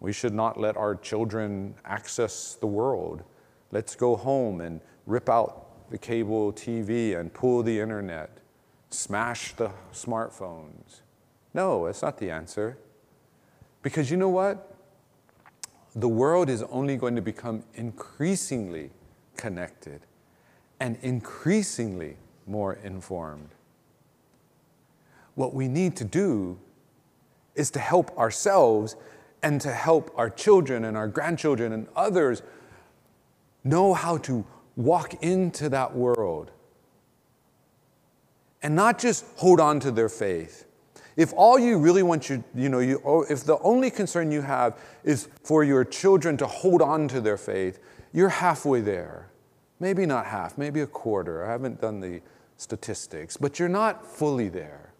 We 0.00 0.12
should 0.12 0.34
not 0.34 0.58
let 0.58 0.76
our 0.76 0.96
children 0.96 1.74
access 1.84 2.56
the 2.58 2.66
world. 2.66 3.22
Let's 3.70 3.94
go 3.94 4.16
home 4.16 4.60
and 4.60 4.80
rip 5.06 5.28
out 5.28 5.90
the 5.90 5.98
cable 5.98 6.52
TV 6.52 7.18
and 7.18 7.32
pull 7.32 7.62
the 7.62 7.78
internet, 7.78 8.38
smash 8.90 9.52
the 9.54 9.70
smartphones. 9.92 11.02
No, 11.54 11.86
that's 11.86 12.02
not 12.02 12.18
the 12.18 12.30
answer. 12.30 12.78
Because 13.82 14.10
you 14.10 14.16
know 14.16 14.28
what? 14.28 14.72
the 15.94 16.08
world 16.08 16.48
is 16.48 16.62
only 16.64 16.96
going 16.96 17.14
to 17.16 17.22
become 17.22 17.62
increasingly 17.74 18.90
connected 19.36 20.00
and 20.80 20.98
increasingly 21.02 22.16
more 22.46 22.74
informed. 22.74 23.50
What 25.34 25.54
we 25.54 25.68
need 25.68 25.96
to 25.96 26.04
do 26.04 26.58
is 27.54 27.70
to 27.72 27.78
help 27.78 28.16
ourselves 28.18 28.96
and 29.42 29.60
to 29.60 29.72
help 29.72 30.10
our 30.16 30.30
children 30.30 30.84
and 30.84 30.96
our 30.96 31.08
grandchildren 31.08 31.72
and 31.72 31.86
others 31.96 32.42
know 33.64 33.94
how 33.94 34.18
to 34.18 34.44
walk 34.76 35.22
into 35.22 35.68
that 35.68 35.94
world 35.94 36.50
and 38.62 38.74
not 38.74 38.98
just 38.98 39.24
hold 39.36 39.60
on 39.60 39.80
to 39.80 39.90
their 39.90 40.08
faith 40.08 40.66
if 41.16 41.32
all 41.34 41.58
you 41.58 41.78
really 41.78 42.02
want 42.02 42.30
you, 42.30 42.42
you 42.54 42.68
know, 42.68 42.78
you, 42.78 43.02
oh, 43.04 43.22
if 43.28 43.44
the 43.44 43.58
only 43.58 43.90
concern 43.90 44.30
you 44.30 44.40
have 44.40 44.78
is 45.04 45.28
for 45.42 45.62
your 45.62 45.84
children 45.84 46.36
to 46.38 46.46
hold 46.46 46.80
on 46.80 47.08
to 47.08 47.20
their 47.20 47.36
faith, 47.36 47.78
you're 48.12 48.30
halfway 48.30 48.80
there. 48.80 49.30
Maybe 49.78 50.06
not 50.06 50.26
half, 50.26 50.56
maybe 50.56 50.80
a 50.80 50.86
quarter. 50.86 51.44
I 51.44 51.50
haven't 51.50 51.80
done 51.80 52.00
the 52.00 52.20
statistics, 52.56 53.36
but 53.36 53.58
you're 53.58 53.68
not 53.68 54.06
fully 54.06 54.48
there. 54.48 54.91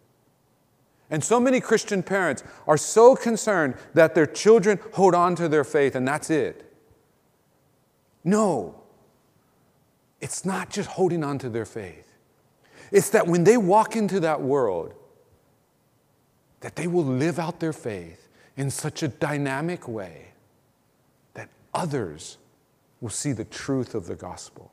And 1.13 1.23
so 1.23 1.39
many 1.39 1.61
Christian 1.61 2.01
parents 2.01 2.43
are 2.67 2.75
so 2.75 3.15
concerned 3.15 3.75
that 3.93 4.15
their 4.15 4.25
children 4.25 4.79
hold 4.93 5.13
on 5.13 5.35
to 5.35 5.47
their 5.47 5.63
faith 5.63 5.93
and 5.93 6.07
that's 6.07 6.31
it. 6.31 6.73
No, 8.23 8.81
it's 10.19 10.43
not 10.43 10.71
just 10.71 10.89
holding 10.89 11.23
on 11.23 11.37
to 11.37 11.49
their 11.49 11.65
faith. 11.65 12.17
It's 12.91 13.11
that 13.11 13.27
when 13.27 13.43
they 13.43 13.57
walk 13.57 13.95
into 13.95 14.21
that 14.21 14.41
world, 14.41 14.95
that 16.61 16.75
they 16.75 16.87
will 16.87 17.05
live 17.05 17.37
out 17.37 17.59
their 17.59 17.73
faith 17.73 18.27
in 18.57 18.71
such 18.71 19.03
a 19.03 19.07
dynamic 19.07 19.87
way 19.87 20.29
that 21.35 21.47
others 21.75 22.39
will 23.01 23.11
see 23.11 23.33
the 23.33 23.45
truth 23.45 23.93
of 23.93 24.07
the 24.07 24.15
gospel. 24.15 24.71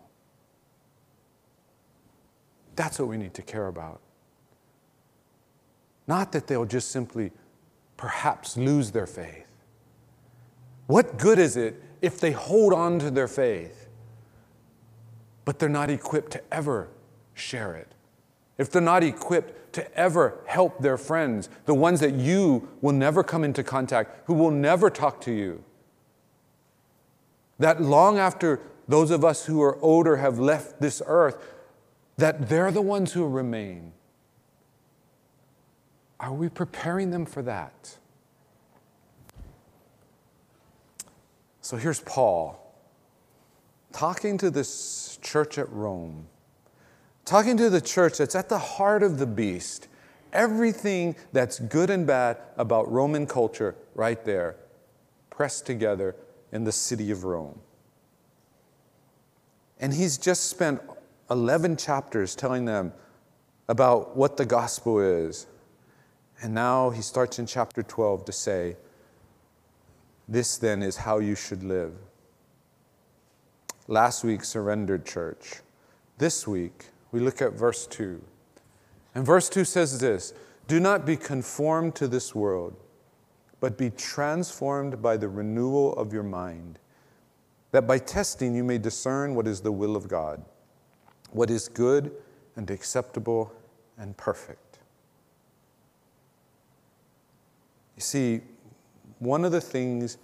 That's 2.76 2.98
what 2.98 3.08
we 3.08 3.18
need 3.18 3.34
to 3.34 3.42
care 3.42 3.66
about. 3.66 4.00
Not 6.10 6.32
that 6.32 6.48
they'll 6.48 6.64
just 6.64 6.90
simply 6.90 7.30
perhaps 7.96 8.56
lose 8.56 8.90
their 8.90 9.06
faith. 9.06 9.46
What 10.88 11.18
good 11.18 11.38
is 11.38 11.56
it 11.56 11.80
if 12.02 12.18
they 12.18 12.32
hold 12.32 12.72
on 12.72 12.98
to 12.98 13.12
their 13.12 13.28
faith, 13.28 13.88
but 15.44 15.60
they're 15.60 15.68
not 15.68 15.88
equipped 15.88 16.32
to 16.32 16.42
ever 16.52 16.88
share 17.32 17.76
it? 17.76 17.94
If 18.58 18.72
they're 18.72 18.82
not 18.82 19.04
equipped 19.04 19.72
to 19.74 19.96
ever 19.96 20.40
help 20.46 20.80
their 20.80 20.98
friends, 20.98 21.48
the 21.66 21.74
ones 21.74 22.00
that 22.00 22.14
you 22.14 22.68
will 22.80 22.92
never 22.92 23.22
come 23.22 23.44
into 23.44 23.62
contact, 23.62 24.26
who 24.26 24.34
will 24.34 24.50
never 24.50 24.90
talk 24.90 25.20
to 25.20 25.32
you. 25.32 25.62
That 27.60 27.80
long 27.80 28.18
after 28.18 28.58
those 28.88 29.12
of 29.12 29.24
us 29.24 29.46
who 29.46 29.62
are 29.62 29.78
older 29.80 30.16
have 30.16 30.40
left 30.40 30.80
this 30.80 31.00
earth, 31.06 31.36
that 32.16 32.48
they're 32.48 32.72
the 32.72 32.82
ones 32.82 33.12
who 33.12 33.28
remain. 33.28 33.92
Are 36.20 36.32
we 36.32 36.48
preparing 36.48 37.10
them 37.10 37.26
for 37.26 37.42
that? 37.42 37.96
So 41.60 41.76
here's 41.76 42.00
Paul 42.00 42.56
talking 43.92 44.38
to 44.38 44.50
this 44.50 45.18
church 45.20 45.58
at 45.58 45.68
Rome 45.72 46.26
talking 47.30 47.56
to 47.56 47.70
the 47.70 47.80
church 47.80 48.18
that's 48.18 48.34
at 48.34 48.48
the 48.48 48.58
heart 48.58 49.04
of 49.04 49.18
the 49.18 49.26
beast. 49.26 49.86
Everything 50.32 51.14
that's 51.32 51.60
good 51.60 51.88
and 51.88 52.04
bad 52.04 52.38
about 52.56 52.90
Roman 52.90 53.24
culture, 53.24 53.76
right 53.94 54.24
there, 54.24 54.56
pressed 55.30 55.64
together 55.64 56.16
in 56.50 56.64
the 56.64 56.72
city 56.72 57.12
of 57.12 57.22
Rome. 57.22 57.60
And 59.78 59.94
he's 59.94 60.18
just 60.18 60.48
spent 60.48 60.80
11 61.30 61.76
chapters 61.76 62.34
telling 62.34 62.64
them 62.64 62.92
about 63.68 64.16
what 64.16 64.36
the 64.36 64.44
gospel 64.44 64.98
is. 64.98 65.46
And 66.42 66.54
now 66.54 66.90
he 66.90 67.02
starts 67.02 67.38
in 67.38 67.46
chapter 67.46 67.82
12 67.82 68.24
to 68.24 68.32
say, 68.32 68.76
This 70.26 70.56
then 70.56 70.82
is 70.82 70.96
how 70.96 71.18
you 71.18 71.34
should 71.34 71.62
live. 71.62 71.92
Last 73.88 74.24
week, 74.24 74.44
surrendered 74.44 75.04
church. 75.04 75.60
This 76.18 76.46
week, 76.46 76.86
we 77.12 77.20
look 77.20 77.42
at 77.42 77.52
verse 77.52 77.86
2. 77.86 78.22
And 79.14 79.26
verse 79.26 79.48
2 79.48 79.64
says 79.64 79.98
this 79.98 80.32
Do 80.68 80.80
not 80.80 81.04
be 81.04 81.16
conformed 81.16 81.94
to 81.96 82.08
this 82.08 82.34
world, 82.34 82.76
but 83.58 83.76
be 83.76 83.90
transformed 83.90 85.02
by 85.02 85.16
the 85.16 85.28
renewal 85.28 85.92
of 85.94 86.12
your 86.12 86.22
mind, 86.22 86.78
that 87.72 87.86
by 87.86 87.98
testing 87.98 88.54
you 88.54 88.64
may 88.64 88.78
discern 88.78 89.34
what 89.34 89.46
is 89.46 89.60
the 89.60 89.72
will 89.72 89.96
of 89.96 90.08
God, 90.08 90.42
what 91.32 91.50
is 91.50 91.68
good 91.68 92.12
and 92.56 92.70
acceptable 92.70 93.52
and 93.98 94.16
perfect. 94.16 94.69
You 98.00 98.02
see, 98.02 98.40
one 99.18 99.44
of 99.44 99.52
the 99.52 99.60
things 99.60 100.16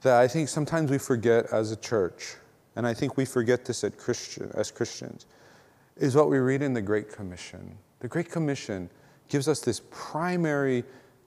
that 0.00 0.20
I 0.20 0.26
think 0.26 0.48
sometimes 0.48 0.90
we 0.90 0.98
forget 0.98 1.46
as 1.52 1.70
a 1.70 1.76
church, 1.76 2.34
and 2.74 2.84
I 2.84 2.92
think 2.94 3.16
we 3.16 3.26
forget 3.26 3.64
this 3.64 3.84
Christian, 3.96 4.50
as 4.54 4.72
Christians, 4.72 5.26
is 5.98 6.16
what 6.16 6.28
we 6.28 6.38
read 6.38 6.62
in 6.62 6.72
the 6.72 6.82
Great 6.82 7.12
Commission. 7.12 7.78
The 8.00 8.08
Great 8.08 8.28
Commission 8.28 8.90
gives 9.28 9.46
us 9.46 9.60
this 9.60 9.82
primary 9.92 10.82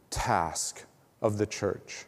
task 0.09 0.83
of 1.21 1.37
the 1.37 1.45
church. 1.45 2.03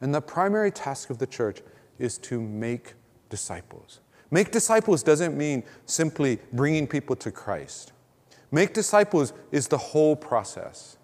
And 0.00 0.14
the 0.14 0.22
primary 0.22 0.70
task 0.70 1.10
of 1.10 1.18
the 1.18 1.26
church 1.26 1.62
is 1.98 2.18
to 2.18 2.40
make 2.40 2.94
disciples. 3.30 3.98
Make 4.30 4.52
disciples 4.52 5.02
doesn't 5.02 5.36
mean 5.36 5.64
simply 5.86 6.38
bringing 6.52 6.86
people 6.86 7.16
to 7.16 7.32
Christ. 7.32 7.90
Make 8.52 8.74
disciples 8.74 9.32
is 9.50 9.66
the 9.66 9.78
whole 9.78 10.14
process. 10.14 10.98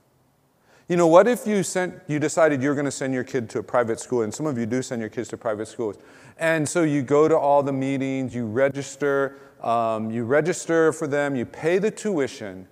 You 0.88 0.96
know, 0.96 1.08
what 1.08 1.26
if 1.26 1.46
you 1.46 1.62
sent 1.64 2.00
you 2.06 2.20
decided 2.20 2.62
you're 2.62 2.74
going 2.74 2.84
to 2.84 2.92
send 2.92 3.12
your 3.12 3.24
kid 3.24 3.50
to 3.50 3.58
a 3.58 3.62
private 3.62 3.98
school 3.98 4.22
and 4.22 4.32
some 4.32 4.46
of 4.46 4.56
you 4.56 4.66
do 4.66 4.82
send 4.82 5.00
your 5.00 5.10
kids 5.10 5.28
to 5.30 5.36
private 5.36 5.66
schools. 5.66 5.96
And 6.38 6.68
so 6.68 6.82
you 6.84 7.02
go 7.02 7.26
to 7.26 7.36
all 7.36 7.62
the 7.62 7.72
meetings, 7.72 8.34
you 8.34 8.46
register, 8.46 9.38
um, 9.62 10.10
you 10.10 10.24
register 10.24 10.92
for 10.92 11.06
them, 11.08 11.34
you 11.34 11.44
pay 11.44 11.78
the 11.78 11.90
tuition, 11.90 12.68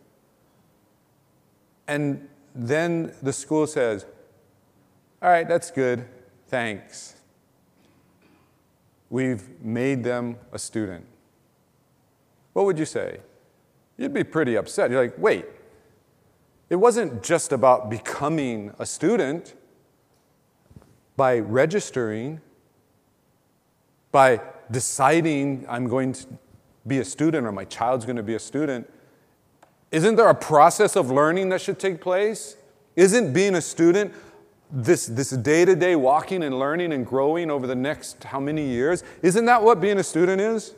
and 1.88 2.28
then 2.54 3.12
the 3.22 3.32
school 3.32 3.66
says, 3.66 4.06
All 5.20 5.30
right, 5.30 5.48
that's 5.48 5.70
good, 5.70 6.06
thanks. 6.46 7.16
we've 9.10 9.48
made 9.60 10.04
them 10.04 10.36
a 10.52 10.58
student. 10.58 11.04
What 12.52 12.66
would 12.66 12.78
you 12.78 12.84
say? 12.84 13.20
You'd 13.96 14.14
be 14.14 14.24
pretty 14.24 14.56
upset. 14.56 14.90
You're 14.90 15.02
like, 15.02 15.18
wait, 15.18 15.46
it 16.70 16.76
wasn't 16.76 17.22
just 17.22 17.52
about 17.52 17.90
becoming 17.90 18.72
a 18.78 18.86
student 18.86 19.54
by 21.16 21.38
registering, 21.38 22.40
by 24.10 24.40
deciding 24.70 25.66
I'm 25.68 25.88
going 25.88 26.12
to 26.14 26.26
be 26.86 26.98
a 26.98 27.04
student 27.04 27.46
or 27.46 27.52
my 27.52 27.64
child's 27.64 28.04
going 28.04 28.16
to 28.16 28.22
be 28.22 28.34
a 28.34 28.38
student. 28.38 28.90
Isn't 29.90 30.16
there 30.16 30.28
a 30.28 30.34
process 30.34 30.96
of 30.96 31.10
learning 31.10 31.50
that 31.50 31.60
should 31.60 31.78
take 31.78 32.00
place? 32.00 32.56
Isn't 32.96 33.32
being 33.32 33.54
a 33.54 33.60
student 33.60 34.12
this, 34.70 35.06
this 35.06 35.30
day-to-day 35.30 35.94
walking 35.96 36.42
and 36.42 36.58
learning 36.58 36.92
and 36.92 37.06
growing 37.06 37.50
over 37.50 37.66
the 37.66 37.74
next 37.74 38.24
how 38.24 38.40
many 38.40 38.66
years? 38.66 39.04
Isn't 39.22 39.44
that 39.44 39.62
what 39.62 39.80
being 39.80 39.98
a 39.98 40.02
student 40.02 40.40
is? 40.40 40.74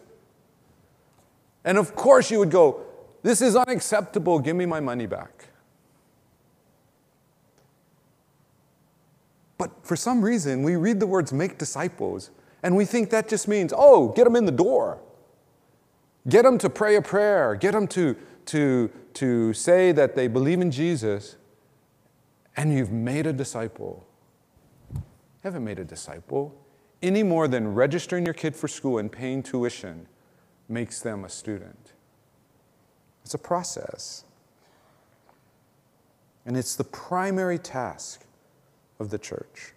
And 1.65 1.79
of 1.79 1.95
course 1.95 2.31
you 2.31 2.39
would 2.39 2.51
go, 2.51 2.83
this 3.23 3.41
is 3.41 3.57
unacceptable, 3.57 4.39
give 4.39 4.55
me 4.55 4.67
my 4.67 4.81
money 4.81 5.07
back. 5.07 5.49
But 9.59 9.87
for 9.87 9.97
some 9.97 10.23
reason, 10.23 10.63
we 10.63 10.77
read 10.77 11.01
the 11.01 11.07
words 11.07 11.33
make 11.33 11.59
disciples, 11.59 12.31
and 12.63 12.77
we 12.77 12.85
think 12.85 13.11
that 13.11 13.29
just 13.29 13.49
means, 13.49 13.73
oh, 13.77 14.09
get 14.09 14.25
them 14.25 14.37
in 14.37 14.45
the 14.45 14.53
door. 14.53 14.99
Get 16.29 16.43
them 16.43 16.59
to 16.59 16.69
pray 16.69 16.97
a 16.97 17.03
prayer. 17.03 17.55
Get 17.55 17.73
them 17.73 17.87
to, 17.89 18.17
to, 18.47 18.91
to 19.15 19.53
say 19.53 19.93
that 19.93 20.15
they 20.15 20.29
believe 20.29 20.61
in 20.61 20.71
Jesus, 20.71 21.37
and 22.57 22.73
you've 22.73 22.93
made 22.93 23.27
a 23.27 23.33
disciple. 23.33 24.07
You 24.95 25.03
haven't 25.43 25.65
made 25.65 25.79
a 25.79 25.85
disciple 25.85 26.55
any 27.03 27.23
more 27.23 27.47
than 27.47 27.75
registering 27.75 28.25
your 28.25 28.35
kid 28.35 28.57
for 28.57 28.69
school 28.69 28.99
and 28.99 29.11
paying 29.11 29.43
tuition 29.43 30.09
makes 30.69 31.01
them 31.01 31.25
a 31.25 31.29
student. 31.29 31.93
It's 33.25 33.35
a 33.35 33.39
process. 33.39 34.25
And 36.45 36.57
it's 36.57 36.77
the 36.77 36.85
primary 36.85 37.59
task 37.59 38.26
of 38.99 39.11
the 39.11 39.19
church. 39.19 39.73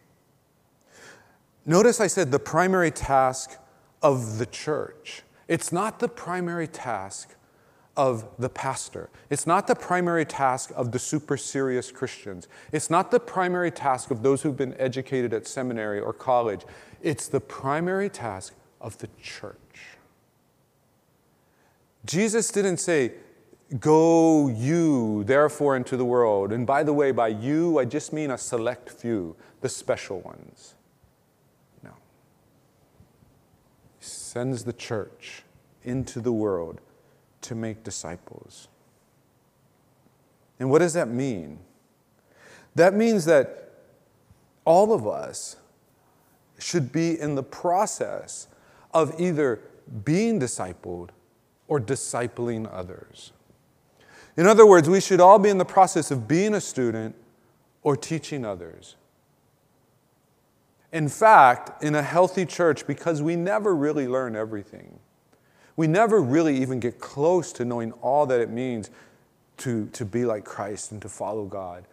Notice 1.65 1.99
I 1.99 2.07
said 2.07 2.31
the 2.31 2.39
primary 2.39 2.91
task 2.91 3.57
of 4.01 4.37
the 4.37 4.45
church. 4.45 5.23
It's 5.47 5.71
not 5.71 5.99
the 5.99 6.07
primary 6.07 6.67
task 6.67 7.35
of 7.97 8.25
the 8.37 8.49
pastor. 8.49 9.09
It's 9.29 9.45
not 9.45 9.67
the 9.67 9.75
primary 9.75 10.25
task 10.25 10.71
of 10.75 10.91
the 10.91 10.99
super 10.99 11.35
serious 11.35 11.91
Christians. 11.91 12.47
It's 12.71 12.89
not 12.89 13.11
the 13.11 13.19
primary 13.19 13.71
task 13.71 14.09
of 14.09 14.23
those 14.23 14.41
who've 14.41 14.55
been 14.55 14.73
educated 14.79 15.33
at 15.33 15.47
seminary 15.47 15.99
or 15.99 16.13
college. 16.13 16.61
It's 17.01 17.27
the 17.27 17.41
primary 17.41 18.09
task 18.09 18.53
of 18.79 18.97
the 18.99 19.09
church. 19.21 19.57
Jesus 22.05 22.51
didn't 22.51 22.77
say, 22.77 23.11
Go 23.77 24.47
you, 24.47 25.23
therefore, 25.25 25.75
into 25.75 25.95
the 25.95 26.05
world. 26.05 26.51
And 26.51 26.65
by 26.65 26.81
the 26.81 26.93
way, 26.93 27.11
by 27.11 27.27
you, 27.27 27.77
I 27.77 27.85
just 27.85 28.11
mean 28.11 28.31
a 28.31 28.37
select 28.37 28.89
few, 28.89 29.35
the 29.61 29.69
special 29.69 30.21
ones. 30.21 30.73
No. 31.83 31.91
He 33.99 34.05
sends 34.05 34.63
the 34.63 34.73
church 34.73 35.43
into 35.83 36.19
the 36.19 36.31
world 36.31 36.81
to 37.41 37.53
make 37.53 37.83
disciples. 37.83 38.67
And 40.59 40.71
what 40.71 40.79
does 40.79 40.93
that 40.93 41.07
mean? 41.07 41.59
That 42.73 42.95
means 42.95 43.25
that 43.25 43.71
all 44.65 44.93
of 44.93 45.07
us 45.07 45.57
should 46.57 46.91
be 46.91 47.19
in 47.19 47.35
the 47.35 47.43
process 47.43 48.47
of 48.93 49.19
either 49.19 49.61
being 50.03 50.39
discipled 50.39 51.09
or 51.67 51.79
discipling 51.79 52.67
others. 52.71 53.31
In 54.39 54.47
other 54.47 54.65
words, 54.65 54.89
we 54.89 55.01
should 55.01 55.19
all 55.19 55.37
be 55.37 55.49
in 55.49 55.57
the 55.57 55.65
process 55.65 56.11
of 56.11 56.25
being 56.25 56.53
a 56.53 56.61
student 56.61 57.13
or 57.83 57.97
teaching 57.97 58.45
others. 58.45 58.95
In 60.93 61.09
fact, 61.09 61.83
in 61.83 61.93
a 61.93 62.01
healthy 62.01 62.45
church, 62.45 62.87
because 62.87 63.21
we 63.21 63.35
never 63.35 63.75
really 63.75 64.07
learn 64.07 64.37
everything, 64.37 64.97
we 65.75 65.87
never 65.87 66.21
really 66.21 66.55
even 66.55 66.79
get 66.79 67.01
close 67.01 67.51
to 67.51 67.65
knowing 67.65 67.91
all 68.01 68.25
that 68.27 68.39
it 68.39 68.49
means 68.49 68.89
to, 69.57 69.87
to 69.87 70.05
be 70.05 70.23
like 70.23 70.45
Christ 70.45 70.93
and 70.93 71.01
to 71.01 71.09
follow 71.09 71.43
God. 71.43 71.83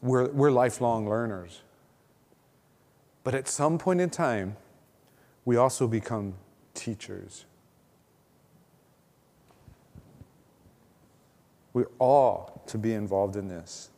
We're, 0.00 0.30
we're 0.30 0.50
lifelong 0.50 1.06
learners. 1.06 1.60
But 3.24 3.34
at 3.34 3.46
some 3.46 3.76
point 3.76 4.00
in 4.00 4.08
time, 4.08 4.56
we 5.44 5.56
also 5.56 5.86
become 5.86 6.32
teachers. 6.72 7.44
We're 11.72 11.90
all 11.98 12.62
to 12.66 12.78
be 12.78 12.94
involved 12.94 13.36
in 13.36 13.48
this. 13.48 13.90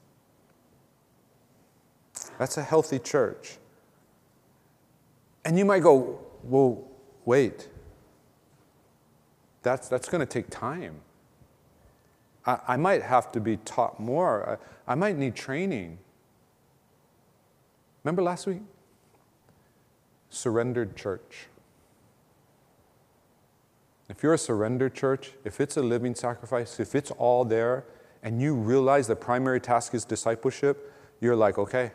That's 2.38 2.56
a 2.56 2.62
healthy 2.62 2.98
church. 2.98 3.56
And 5.44 5.58
you 5.58 5.64
might 5.64 5.80
go, 5.82 6.20
well, 6.44 6.84
wait. 7.24 7.68
That's, 9.62 9.88
that's 9.88 10.08
going 10.08 10.20
to 10.20 10.26
take 10.26 10.50
time. 10.50 11.00
I, 12.44 12.58
I, 12.68 12.76
might 12.76 13.02
have 13.02 13.30
to 13.32 13.40
be 13.40 13.56
taught 13.58 14.00
more. 14.00 14.58
I, 14.86 14.92
I 14.92 14.94
might 14.94 15.16
need 15.16 15.34
training. 15.34 15.98
Remember 18.04 18.22
last 18.22 18.46
week? 18.46 18.62
Surrendered 20.30 20.96
church. 20.96 21.46
If 24.08 24.22
you're 24.22 24.34
a 24.34 24.38
surrendered 24.38 24.94
church, 24.94 25.32
if 25.44 25.60
it's 25.60 25.76
a 25.76 25.82
living 25.82 26.14
sacrifice, 26.14 26.78
if 26.80 26.94
it's 26.94 27.10
all 27.12 27.44
there, 27.44 27.84
and 28.22 28.40
you 28.40 28.54
realize 28.54 29.06
the 29.06 29.16
primary 29.16 29.60
task 29.60 29.94
is 29.94 30.04
discipleship, 30.04 30.92
you're 31.20 31.36
like, 31.36 31.58
okay, 31.58 31.92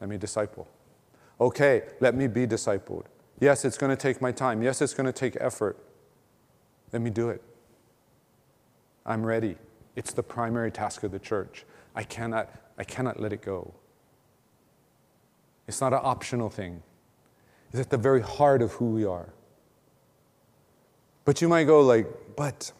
let 0.00 0.08
me 0.08 0.16
disciple. 0.16 0.68
Okay, 1.40 1.82
let 2.00 2.14
me 2.14 2.26
be 2.26 2.46
discipled. 2.46 3.04
Yes, 3.40 3.64
it's 3.64 3.76
going 3.78 3.90
to 3.90 4.00
take 4.00 4.20
my 4.20 4.30
time. 4.30 4.62
Yes, 4.62 4.80
it's 4.80 4.94
going 4.94 5.06
to 5.06 5.12
take 5.12 5.36
effort. 5.40 5.76
Let 6.92 7.02
me 7.02 7.10
do 7.10 7.28
it. 7.30 7.42
I'm 9.04 9.24
ready. 9.24 9.56
It's 9.96 10.12
the 10.12 10.22
primary 10.22 10.70
task 10.70 11.02
of 11.02 11.10
the 11.10 11.18
church. 11.18 11.64
I 11.94 12.04
cannot, 12.04 12.50
I 12.78 12.84
cannot 12.84 13.20
let 13.20 13.32
it 13.32 13.42
go. 13.42 13.74
It's 15.66 15.80
not 15.80 15.92
an 15.92 16.00
optional 16.02 16.50
thing. 16.50 16.82
It's 17.70 17.80
at 17.80 17.90
the 17.90 17.96
very 17.96 18.20
heart 18.20 18.62
of 18.62 18.72
who 18.72 18.86
we 18.86 19.04
are. 19.04 19.32
But 21.24 21.40
you 21.40 21.48
might 21.48 21.64
go 21.64 21.80
like, 21.80 22.06
but, 22.36 22.72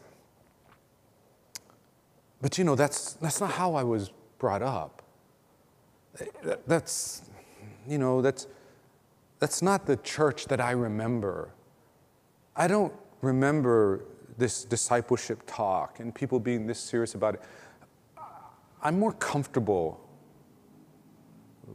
but 2.40 2.58
you 2.58 2.64
know, 2.64 2.74
that's, 2.74 3.14
that's 3.14 3.40
not 3.40 3.52
how 3.52 3.74
I 3.74 3.84
was 3.84 4.10
brought 4.38 4.62
up. 4.62 5.02
That's, 6.66 7.22
you 7.86 7.98
know, 7.98 8.20
that's, 8.20 8.46
that's 9.38 9.62
not 9.62 9.86
the 9.86 9.96
church 9.98 10.46
that 10.46 10.60
I 10.60 10.72
remember. 10.72 11.50
I 12.56 12.66
don't 12.66 12.92
remember 13.20 14.04
this 14.38 14.64
discipleship 14.64 15.42
talk 15.46 16.00
and 16.00 16.14
people 16.14 16.40
being 16.40 16.66
this 16.66 16.80
serious 16.80 17.14
about 17.14 17.34
it. 17.34 17.42
I'm 18.82 18.98
more 18.98 19.12
comfortable 19.12 20.00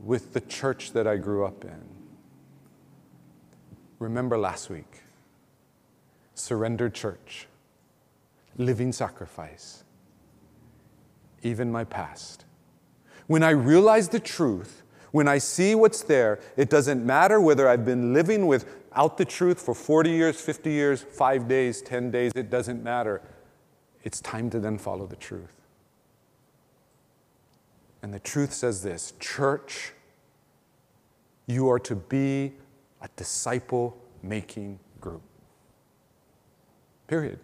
with 0.03 0.33
the 0.33 0.41
church 0.41 0.91
that 0.91 1.07
I 1.07 1.15
grew 1.15 1.45
up 1.45 1.63
in. 1.63 1.81
Remember 3.99 4.37
last 4.37 4.69
week 4.69 5.03
surrendered 6.37 6.93
church, 6.93 7.47
living 8.57 8.91
sacrifice, 8.91 9.83
even 11.41 11.71
my 11.71 11.83
past. 11.83 12.45
When 13.27 13.43
I 13.43 13.49
realize 13.49 14.09
the 14.09 14.19
truth, 14.19 14.83
when 15.11 15.27
I 15.27 15.37
see 15.39 15.75
what's 15.75 16.03
there, 16.03 16.39
it 16.55 16.69
doesn't 16.69 17.05
matter 17.05 17.41
whether 17.41 17.67
I've 17.67 17.85
been 17.85 18.13
living 18.13 18.45
without 18.47 19.17
the 19.17 19.25
truth 19.25 19.59
for 19.59 19.73
40 19.73 20.11
years, 20.11 20.39
50 20.39 20.71
years, 20.71 21.01
five 21.01 21.47
days, 21.47 21.81
10 21.81 22.11
days, 22.11 22.31
it 22.35 22.49
doesn't 22.49 22.83
matter. 22.83 23.21
It's 24.03 24.21
time 24.21 24.49
to 24.51 24.59
then 24.59 24.77
follow 24.77 25.07
the 25.07 25.15
truth. 25.15 25.53
And 28.01 28.13
the 28.13 28.19
truth 28.19 28.53
says 28.53 28.83
this 28.83 29.13
Church, 29.19 29.93
you 31.47 31.69
are 31.69 31.79
to 31.79 31.95
be 31.95 32.53
a 33.01 33.09
disciple 33.15 33.97
making 34.21 34.79
group. 35.01 35.23
Period. 37.07 37.39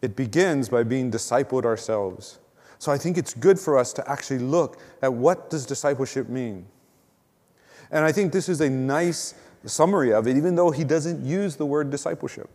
It 0.00 0.16
begins 0.16 0.68
by 0.68 0.82
being 0.82 1.10
discipled 1.10 1.64
ourselves. 1.64 2.40
So 2.78 2.90
I 2.90 2.98
think 2.98 3.16
it's 3.16 3.34
good 3.34 3.60
for 3.60 3.78
us 3.78 3.92
to 3.92 4.10
actually 4.10 4.40
look 4.40 4.80
at 5.00 5.12
what 5.12 5.50
does 5.50 5.64
discipleship 5.64 6.28
mean. 6.28 6.66
And 7.92 8.04
I 8.04 8.10
think 8.10 8.32
this 8.32 8.48
is 8.48 8.60
a 8.60 8.68
nice 8.68 9.34
summary 9.64 10.12
of 10.12 10.26
it, 10.26 10.36
even 10.36 10.56
though 10.56 10.70
he 10.70 10.82
doesn't 10.82 11.24
use 11.24 11.56
the 11.56 11.66
word 11.66 11.90
discipleship. 11.90 12.50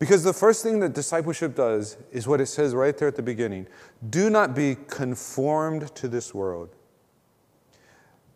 Because 0.00 0.24
the 0.24 0.32
first 0.32 0.62
thing 0.62 0.80
that 0.80 0.94
discipleship 0.94 1.54
does 1.54 1.98
is 2.10 2.26
what 2.26 2.40
it 2.40 2.46
says 2.46 2.74
right 2.74 2.96
there 2.96 3.06
at 3.06 3.16
the 3.16 3.22
beginning 3.22 3.66
do 4.08 4.30
not 4.30 4.54
be 4.54 4.76
conformed 4.88 5.94
to 5.94 6.08
this 6.08 6.34
world. 6.34 6.74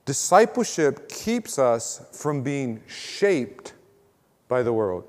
Discipleship 0.04 1.08
keeps 1.08 1.58
us 1.58 2.04
from 2.12 2.42
being 2.42 2.82
shaped 2.86 3.72
by 4.48 4.62
the 4.62 4.72
world, 4.72 5.04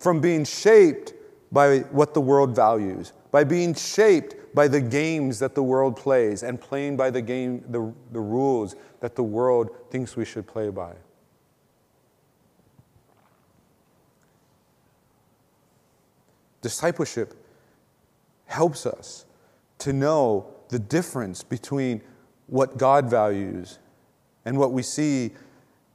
from 0.00 0.20
being 0.20 0.44
shaped 0.44 1.12
by 1.52 1.80
what 1.90 2.14
the 2.14 2.20
world 2.20 2.56
values, 2.56 3.12
by 3.30 3.44
being 3.44 3.74
shaped 3.74 4.54
by 4.54 4.66
the 4.66 4.80
games 4.80 5.38
that 5.38 5.54
the 5.54 5.62
world 5.62 5.96
plays 5.96 6.42
and 6.42 6.58
playing 6.58 6.96
by 6.96 7.10
the 7.10 7.20
game 7.20 7.62
the, 7.68 7.92
the 8.12 8.20
rules 8.20 8.74
that 9.00 9.14
the 9.14 9.22
world 9.22 9.70
thinks 9.90 10.16
we 10.16 10.24
should 10.24 10.46
play 10.46 10.70
by. 10.70 10.94
Discipleship 16.62 17.34
helps 18.46 18.86
us 18.86 19.26
to 19.78 19.92
know 19.92 20.46
the 20.70 20.78
difference 20.78 21.42
between 21.42 22.00
what 22.46 22.78
God 22.78 23.10
values 23.10 23.78
and 24.44 24.58
what 24.58 24.72
we 24.72 24.82
see 24.82 25.32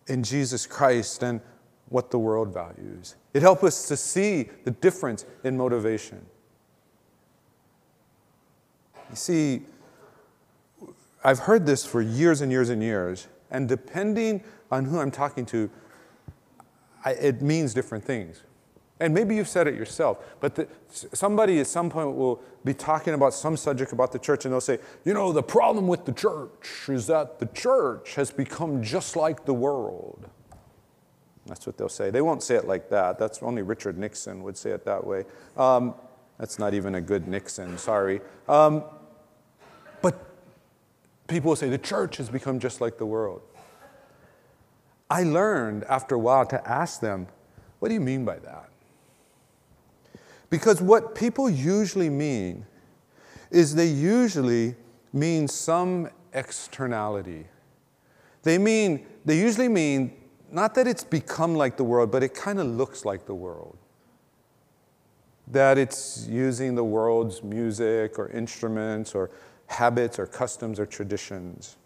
in 0.08 0.24
Jesus 0.24 0.68
Christ 0.68 1.24
and 1.24 1.42
what 1.90 2.12
the 2.12 2.20
world 2.20 2.54
values. 2.54 3.16
It 3.34 3.42
helps 3.42 3.64
us 3.64 3.88
to 3.88 3.98
see 3.98 4.50
the 4.64 4.72
difference 4.72 5.26
in 5.44 5.58
motivation. 5.58 6.26
You 9.10 9.16
see, 9.16 9.62
I've 11.24 11.40
heard 11.40 11.66
this 11.66 11.86
for 11.86 12.02
years 12.02 12.42
and 12.42 12.52
years 12.52 12.70
and 12.70 12.82
years, 12.82 13.28
and 13.52 13.68
depending 13.68 14.44
on 14.72 14.86
who 14.86 15.00
I'm 15.00 15.12
talking 15.12 15.46
to, 15.48 15.70
I, 17.04 17.12
it 17.12 17.42
means 17.42 17.74
different 17.74 18.04
things. 18.04 18.42
And 19.02 19.16
maybe 19.16 19.36
you've 19.36 19.48
said 19.48 19.68
it 19.68 19.74
yourself, 19.74 20.20
but 20.40 20.54
the, 20.54 20.68
somebody 20.92 21.60
at 21.60 21.66
some 21.66 21.90
point 21.90 22.16
will 22.16 22.40
be 22.64 22.76
talking 22.76 23.16
about 23.16 23.34
some 23.34 23.58
subject 23.58 23.94
about 23.94 24.12
the 24.12 24.20
church 24.20 24.46
and 24.46 24.54
they'll 24.54 24.62
say, 24.62 24.78
you 25.04 25.16
know, 25.16 25.34
the 25.34 25.42
problem 25.42 25.88
with 25.88 26.06
the 26.06 26.12
church 26.12 26.88
is 26.88 27.08
that 27.08 27.40
the 27.40 27.48
church 27.48 28.14
has 28.14 28.30
become 28.30 28.84
just 28.84 29.16
like 29.16 29.44
the 29.46 29.56
world. 29.56 30.30
That's 31.48 31.66
what 31.66 31.78
they'll 31.78 31.90
say. 31.90 32.12
They 32.12 32.22
won't 32.22 32.44
say 32.44 32.56
it 32.56 32.68
like 32.68 32.90
that. 32.90 33.18
That's 33.18 33.42
only 33.42 33.64
Richard 33.64 33.98
Nixon 33.98 34.44
would 34.44 34.56
say 34.56 34.70
it 34.70 34.86
that 34.86 35.04
way. 35.04 35.26
Um, 35.58 35.96
that's 36.38 36.60
not 36.60 36.76
even 36.76 36.94
a 36.94 37.02
good 37.02 37.28
Nixon, 37.28 37.80
sorry. 37.80 38.22
Um, 38.48 38.84
but 40.04 40.14
people 41.28 41.50
will 41.50 41.56
say 41.56 41.70
the 41.70 41.80
church 41.80 42.18
has 42.18 42.30
become 42.30 42.60
just 42.60 42.82
like 42.82 43.00
the 43.00 43.08
world. 43.08 43.42
I 45.10 45.24
learned 45.24 45.86
after 45.86 46.14
a 46.14 46.20
while 46.20 46.46
to 46.46 46.70
ask 46.70 47.02
them, 47.02 47.26
what 47.80 47.88
do 47.88 47.96
you 47.96 48.00
mean 48.00 48.26
by 48.26 48.38
that? 48.38 48.71
Because 50.52 50.82
what 50.82 51.16
people 51.16 51.50
usually 51.50 52.10
mean 52.10 52.68
is 53.50 53.74
they 53.74 53.88
usually 53.88 54.76
mean 55.14 55.48
some 55.48 56.10
externality. 56.34 57.48
They 58.44 58.58
mean, 58.58 59.08
they 59.26 59.40
usually 59.40 59.70
mean 59.70 60.14
not 60.52 60.76
that 60.76 60.86
it's 60.88 61.06
become 61.06 61.56
like 61.56 61.78
the 61.78 61.86
world, 61.86 62.12
but 62.12 62.22
it 62.22 62.34
kind 62.34 62.60
of 62.60 62.68
looks 62.68 63.06
like 63.06 63.26
the 63.26 63.34
world. 63.34 63.78
That 65.48 65.78
it's 65.78 66.28
using 66.30 66.76
the 66.76 66.84
world's 66.84 67.42
music 67.42 68.20
or 68.20 68.28
instruments 68.30 69.16
or 69.16 69.32
habits 69.68 70.20
or 70.20 70.28
customs 70.28 70.80
or 70.80 70.86
traditions. 70.86 71.78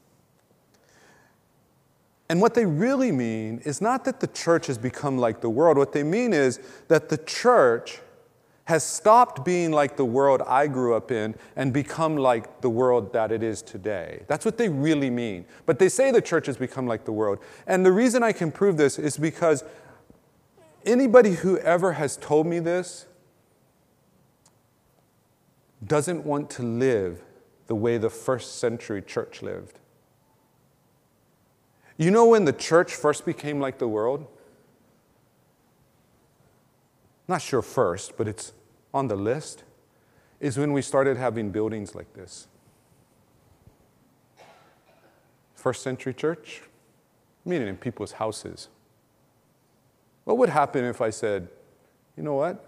And 2.29 2.41
what 2.41 2.55
they 2.55 2.65
really 2.65 3.11
mean 3.11 3.59
is 3.63 3.79
not 3.79 4.05
that 4.05 4.19
the 4.19 4.27
church 4.27 4.65
has 4.65 4.79
become 4.79 5.19
like 5.19 5.41
the 5.41 5.49
world. 5.49 5.77
What 5.77 5.93
they 5.93 6.01
mean 6.01 6.33
is 6.33 6.59
that 6.87 7.09
the 7.09 7.17
church 7.19 8.01
has 8.65 8.83
stopped 8.83 9.45
being 9.45 9.71
like 9.71 9.95
the 9.95 10.05
world 10.05 10.41
I 10.45 10.67
grew 10.67 10.95
up 10.95 11.11
in 11.11 11.35
and 11.55 11.71
become 11.71 12.17
like 12.17 12.61
the 12.61 12.69
world 12.69 13.13
that 13.13 13.31
it 13.31 13.43
is 13.43 13.61
today. 13.61 14.23
That's 14.27 14.43
what 14.43 14.57
they 14.57 14.69
really 14.69 15.11
mean. 15.11 15.45
But 15.67 15.77
they 15.77 15.87
say 15.87 16.11
the 16.11 16.21
church 16.21 16.47
has 16.47 16.57
become 16.57 16.87
like 16.87 17.05
the 17.05 17.11
world. 17.11 17.39
And 17.67 17.85
the 17.85 17.91
reason 17.91 18.23
I 18.23 18.31
can 18.31 18.51
prove 18.51 18.75
this 18.75 18.97
is 18.97 19.17
because 19.17 19.63
anybody 20.83 21.33
who 21.33 21.57
ever 21.59 21.93
has 21.93 22.17
told 22.17 22.47
me 22.47 22.59
this 22.59 23.05
doesn't 25.85 26.25
want 26.25 26.49
to 26.51 26.63
live 26.63 27.21
the 27.67 27.75
way 27.75 27.99
the 27.99 28.09
first 28.09 28.57
century 28.59 29.01
church 29.01 29.43
lived. 29.43 29.79
You 31.97 32.09
know 32.09 32.25
when 32.25 32.45
the 32.45 32.53
church 32.53 32.95
first 32.95 33.25
became 33.25 33.59
like 33.59 33.77
the 33.77 33.87
world? 33.87 34.25
Not 37.27 37.41
sure 37.41 37.61
first, 37.61 38.17
but 38.17 38.27
it's 38.27 38.53
on 38.93 39.07
the 39.07 39.15
list, 39.15 39.63
is 40.39 40.57
when 40.57 40.73
we 40.73 40.81
started 40.81 41.17
having 41.17 41.51
buildings 41.51 41.95
like 41.95 42.13
this. 42.13 42.47
First 45.55 45.81
century 45.81 46.13
church, 46.13 46.61
meeting 47.43 47.67
in 47.67 47.77
people's 47.77 48.13
houses. 48.13 48.69
What 50.23 50.37
would 50.37 50.49
happen 50.49 50.83
if 50.85 51.01
I 51.01 51.09
said, 51.09 51.47
you 52.15 52.23
know 52.23 52.35
what? 52.35 52.63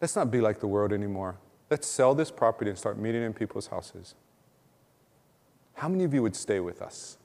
Let's 0.00 0.16
not 0.16 0.30
be 0.30 0.40
like 0.40 0.60
the 0.60 0.66
world 0.66 0.92
anymore. 0.92 1.36
Let's 1.70 1.88
sell 1.88 2.14
this 2.14 2.30
property 2.30 2.70
and 2.70 2.78
start 2.78 2.98
meeting 2.98 3.22
in 3.22 3.32
people's 3.32 3.68
houses. 3.68 4.14
How 5.74 5.88
many 5.88 6.04
of 6.04 6.14
you 6.14 6.22
would 6.22 6.36
stay 6.36 6.60
with 6.60 6.80
us? 6.80 7.18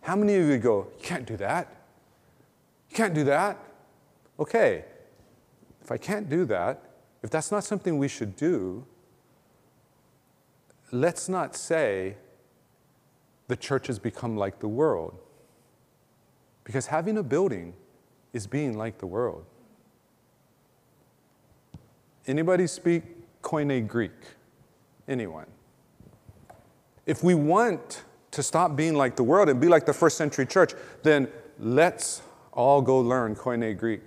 How 0.00 0.16
many 0.16 0.34
of 0.34 0.44
you 0.44 0.50
would 0.50 0.62
go, 0.62 0.88
You 0.98 1.04
can't 1.04 1.26
do 1.26 1.36
that? 1.38 1.68
You 2.90 2.96
can't 2.96 3.14
do 3.14 3.24
that? 3.24 3.58
Okay, 4.38 4.84
if 5.82 5.92
I 5.92 5.96
can't 5.96 6.28
do 6.28 6.44
that, 6.46 6.82
if 7.22 7.30
that's 7.30 7.50
not 7.50 7.64
something 7.64 7.98
we 7.98 8.08
should 8.08 8.36
do, 8.36 8.86
let's 10.90 11.28
not 11.28 11.54
say 11.54 12.16
the 13.48 13.56
church 13.56 13.86
has 13.88 13.98
become 13.98 14.36
like 14.36 14.60
the 14.60 14.68
world. 14.68 15.18
Because 16.64 16.86
having 16.86 17.18
a 17.18 17.22
building 17.22 17.74
is 18.32 18.46
being 18.46 18.76
like 18.76 18.98
the 18.98 19.06
world. 19.06 19.44
Anybody 22.26 22.66
speak 22.66 23.02
Koine 23.42 23.86
Greek? 23.86 24.12
Anyone? 25.06 25.46
If 27.04 27.22
we 27.22 27.34
want 27.34 28.02
to 28.30 28.42
stop 28.42 28.74
being 28.74 28.94
like 28.94 29.16
the 29.16 29.22
world 29.22 29.50
and 29.50 29.60
be 29.60 29.68
like 29.68 29.84
the 29.84 29.92
first 29.92 30.16
century 30.16 30.46
church, 30.46 30.72
then 31.02 31.28
let's 31.58 32.22
all 32.52 32.80
go 32.80 32.98
learn 32.98 33.36
Koine 33.36 33.76
Greek 33.76 34.02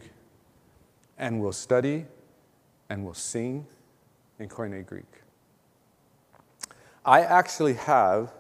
and 1.18 1.42
we'll 1.42 1.52
study 1.52 2.06
and 2.90 3.04
we'll 3.04 3.14
sing 3.14 3.66
in 4.40 4.48
Koine 4.48 4.86
Greek. 4.86 5.22
I 7.06 7.22
actually 7.22 7.74
have, 7.74 8.34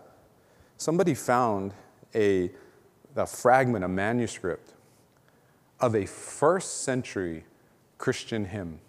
somebody 0.77 1.13
found 1.13 1.73
a, 2.13 2.51
a 3.15 3.25
fragment, 3.25 3.85
a 3.85 3.87
manuscript 3.87 4.73
of 5.79 5.95
a 5.95 6.05
first 6.05 6.83
century 6.83 7.45
Christian 7.97 8.45
hymn 8.45 8.79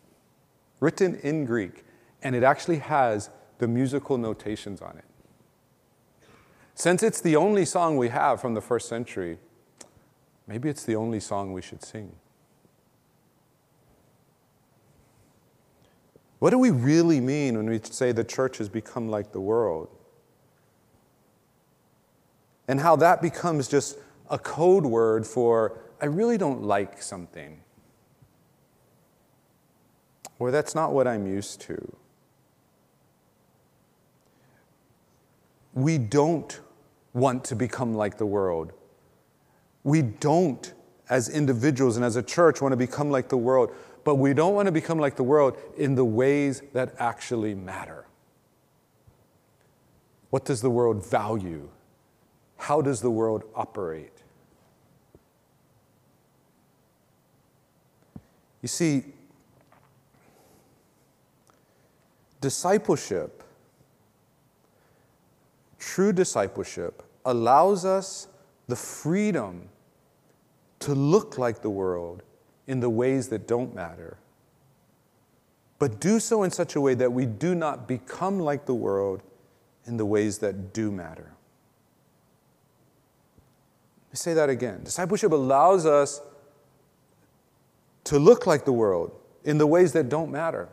written 0.80 1.16
in 1.22 1.44
Greek, 1.44 1.84
and 2.22 2.34
it 2.34 2.42
actually 2.42 2.78
has 2.78 3.30
the 3.58 3.68
musical 3.68 4.18
notations 4.18 4.80
on 4.80 4.96
it. 4.96 5.04
Since 6.74 7.02
it's 7.02 7.20
the 7.20 7.36
only 7.36 7.64
song 7.64 7.96
we 7.96 8.08
have 8.08 8.40
from 8.40 8.54
the 8.54 8.60
first 8.60 8.88
century, 8.88 9.38
maybe 10.46 10.68
it's 10.68 10.84
the 10.84 10.94
only 10.94 11.18
song 11.20 11.52
we 11.52 11.62
should 11.62 11.82
sing. 11.82 12.14
What 16.38 16.50
do 16.50 16.58
we 16.58 16.70
really 16.70 17.20
mean 17.20 17.56
when 17.56 17.68
we 17.68 17.80
say 17.82 18.12
the 18.12 18.24
church 18.24 18.58
has 18.58 18.68
become 18.68 19.08
like 19.08 19.32
the 19.32 19.40
world? 19.40 19.88
And 22.68 22.80
how 22.80 22.96
that 22.96 23.20
becomes 23.22 23.66
just 23.66 23.98
a 24.30 24.38
code 24.38 24.84
word 24.84 25.26
for, 25.26 25.80
I 26.00 26.06
really 26.06 26.38
don't 26.38 26.62
like 26.62 27.02
something. 27.02 27.60
Or 30.38 30.50
that's 30.50 30.74
not 30.74 30.92
what 30.92 31.08
I'm 31.08 31.26
used 31.26 31.60
to. 31.62 31.96
We 35.74 35.98
don't 35.98 36.60
want 37.14 37.44
to 37.44 37.56
become 37.56 37.94
like 37.94 38.18
the 38.18 38.26
world. 38.26 38.72
We 39.82 40.02
don't, 40.02 40.72
as 41.08 41.28
individuals 41.28 41.96
and 41.96 42.04
as 42.04 42.16
a 42.16 42.22
church, 42.22 42.60
want 42.60 42.72
to 42.72 42.76
become 42.76 43.10
like 43.10 43.28
the 43.28 43.36
world 43.36 43.72
but 44.08 44.14
we 44.14 44.32
don't 44.32 44.54
want 44.54 44.64
to 44.64 44.72
become 44.72 44.98
like 44.98 45.16
the 45.16 45.22
world 45.22 45.54
in 45.76 45.94
the 45.94 46.02
ways 46.02 46.62
that 46.72 46.94
actually 46.98 47.54
matter. 47.54 48.06
What 50.30 50.46
does 50.46 50.62
the 50.62 50.70
world 50.70 51.04
value? 51.04 51.68
How 52.56 52.80
does 52.80 53.02
the 53.02 53.10
world 53.10 53.44
operate? 53.54 54.22
You 58.62 58.68
see, 58.68 59.04
discipleship, 62.40 63.42
true 65.78 66.14
discipleship, 66.14 67.02
allows 67.26 67.84
us 67.84 68.26
the 68.68 68.76
freedom 68.76 69.68
to 70.78 70.94
look 70.94 71.36
like 71.36 71.60
the 71.60 71.68
world 71.68 72.22
in 72.68 72.80
the 72.80 72.90
ways 72.90 73.30
that 73.30 73.48
don't 73.48 73.74
matter, 73.74 74.18
but 75.78 75.98
do 75.98 76.20
so 76.20 76.42
in 76.42 76.50
such 76.50 76.76
a 76.76 76.80
way 76.80 76.94
that 76.94 77.12
we 77.12 77.26
do 77.26 77.54
not 77.54 77.88
become 77.88 78.38
like 78.38 78.66
the 78.66 78.74
world 78.74 79.22
in 79.86 79.96
the 79.96 80.04
ways 80.04 80.38
that 80.38 80.74
do 80.74 80.92
matter. 80.92 81.32
Let 84.06 84.12
me 84.12 84.16
say 84.16 84.34
that 84.34 84.50
again. 84.50 84.82
Discipleship 84.84 85.32
allows 85.32 85.86
us 85.86 86.20
to 88.04 88.18
look 88.18 88.46
like 88.46 88.64
the 88.64 88.72
world 88.72 89.12
in 89.44 89.56
the 89.56 89.66
ways 89.66 89.92
that 89.92 90.10
don't 90.10 90.30
matter, 90.30 90.68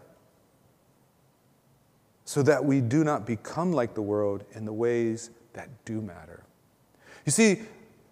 so 2.26 2.44
that 2.44 2.66
we 2.66 2.82
do 2.82 3.04
not 3.04 3.26
become 3.26 3.72
like 3.72 3.94
the 3.94 4.02
world 4.02 4.44
in 4.54 4.66
the 4.66 4.74
ways 4.74 5.30
that 5.54 5.70
do 5.86 6.02
matter. 6.02 6.44
You 7.26 7.32
see, 7.32 7.62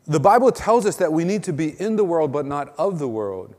the 0.05 0.19
Bible 0.19 0.51
tells 0.51 0.85
us 0.85 0.95
that 0.97 1.11
we 1.11 1.25
need 1.25 1.43
to 1.43 1.53
be 1.53 1.79
in 1.81 1.97
the 1.97 2.03
world 2.03 2.31
but 2.31 2.45
not 2.45 2.73
of 2.77 2.99
the 2.99 3.07
world. 3.07 3.55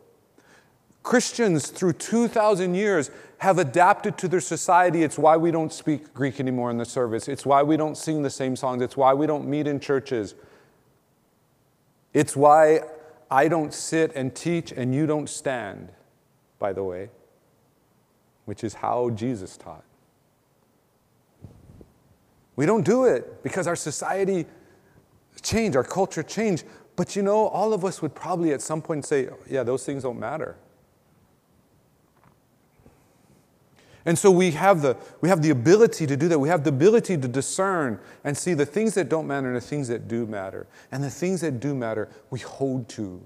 Christians 1.05 1.69
through 1.69 1.93
2,000 1.93 2.75
years 2.75 3.11
have 3.39 3.59
adapted 3.59 4.17
to 4.19 4.27
their 4.27 4.41
society. 4.41 5.03
It's 5.03 5.19
why 5.19 5.37
we 5.37 5.51
don't 5.51 5.73
speak 5.73 6.15
Greek 6.15 6.41
anymore 6.41 6.71
in 6.71 6.79
the 6.79 6.87
service. 6.87 7.29
It's 7.29 7.45
why 7.45 7.63
we 7.63 7.77
don't 7.77 7.97
sing 7.97 8.23
the 8.23 8.31
same 8.31 8.57
songs. 8.57 8.83
It's 8.83 8.97
why 8.97 9.13
we 9.13 9.27
don't 9.27 9.47
meet 9.47 9.67
in 9.67 9.81
churches. 9.81 10.35
It's 12.15 12.35
why 12.35 12.81
I 13.31 13.49
don't 13.49 13.73
sit 13.75 14.17
and 14.17 14.35
teach 14.35 14.73
and 14.73 14.95
you 14.95 15.07
don't 15.07 15.29
stand, 15.29 15.91
by 16.59 16.73
the 16.73 16.83
way, 16.83 17.11
which 18.47 18.65
is 18.65 18.75
how 18.75 19.11
Jesus 19.11 19.59
taught. 19.59 19.85
We 22.57 22.65
don't 22.65 22.85
do 22.85 23.05
it 23.05 23.43
because 23.43 23.67
our 23.67 23.77
society 23.77 24.47
changed, 25.43 25.77
our 25.77 25.85
culture 25.85 26.23
changed. 26.23 26.65
But 26.97 27.15
you 27.15 27.23
know, 27.23 27.49
all 27.49 27.75
of 27.75 27.85
us 27.85 28.01
would 28.01 28.15
probably 28.15 28.53
at 28.55 28.63
some 28.63 28.81
point 28.81 29.05
say, 29.05 29.29
oh, 29.29 29.39
yeah, 29.51 29.65
those 29.65 29.85
things 29.85 30.05
don't 30.05 30.19
matter. 30.19 30.57
And 34.07 34.19
so 34.19 34.31
we 34.31 34.51
have, 34.51 34.83
the, 34.83 34.97
we 35.23 35.29
have 35.31 35.41
the 35.41 35.51
ability 35.51 36.07
to 36.07 36.17
do 36.17 36.29
that. 36.29 36.39
We 36.39 36.49
have 36.51 36.63
the 36.63 36.69
ability 36.69 37.17
to 37.17 37.29
discern 37.29 37.99
and 38.23 38.37
see 38.37 38.53
the 38.53 38.67
things 38.67 38.95
that 38.95 39.09
don't 39.09 39.27
matter 39.27 39.47
and 39.47 39.57
the 39.57 39.61
things 39.61 39.89
that 39.89 40.09
do 40.09 40.27
matter. 40.27 40.67
And 40.93 41.03
the 41.03 41.11
things 41.11 41.41
that 41.41 41.59
do 41.59 41.75
matter, 41.75 42.11
we 42.31 42.41
hold 42.41 42.89
to, 42.91 43.23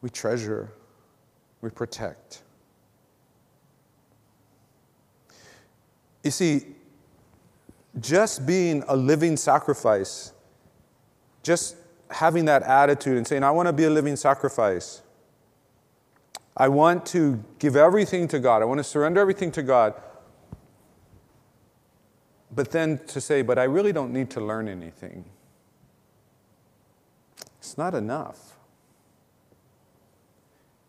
we 0.00 0.08
treasure, 0.08 0.72
we 1.60 1.68
protect. 1.68 2.42
You 6.24 6.30
see, 6.30 6.62
just 8.00 8.46
being 8.46 8.82
a 8.88 8.96
living 8.96 9.36
sacrifice, 9.36 10.32
just 11.42 11.76
having 12.10 12.46
that 12.46 12.62
attitude 12.62 13.16
and 13.16 13.26
saying, 13.26 13.44
I 13.44 13.50
want 13.50 13.66
to 13.68 13.72
be 13.72 13.84
a 13.84 13.90
living 13.90 14.16
sacrifice. 14.16 15.02
I 16.56 16.68
want 16.68 17.04
to 17.06 17.44
give 17.58 17.76
everything 17.76 18.28
to 18.28 18.38
God. 18.38 18.62
I 18.62 18.64
want 18.64 18.78
to 18.78 18.84
surrender 18.84 19.20
everything 19.20 19.52
to 19.52 19.62
God. 19.62 19.94
But 22.50 22.70
then 22.70 23.00
to 23.08 23.20
say, 23.20 23.42
but 23.42 23.58
I 23.58 23.64
really 23.64 23.92
don't 23.92 24.12
need 24.12 24.30
to 24.30 24.40
learn 24.40 24.66
anything. 24.66 25.26
It's 27.58 27.76
not 27.76 27.94
enough. 27.94 28.56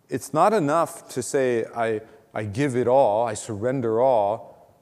It's 0.09 0.33
not 0.33 0.53
enough 0.53 1.09
to 1.09 1.21
say, 1.21 1.65
I, 1.75 1.99
I 2.33 2.45
give 2.45 2.77
it 2.77 2.87
all, 2.87 3.27
I 3.27 3.33
surrender 3.33 3.99
all, 3.99 4.77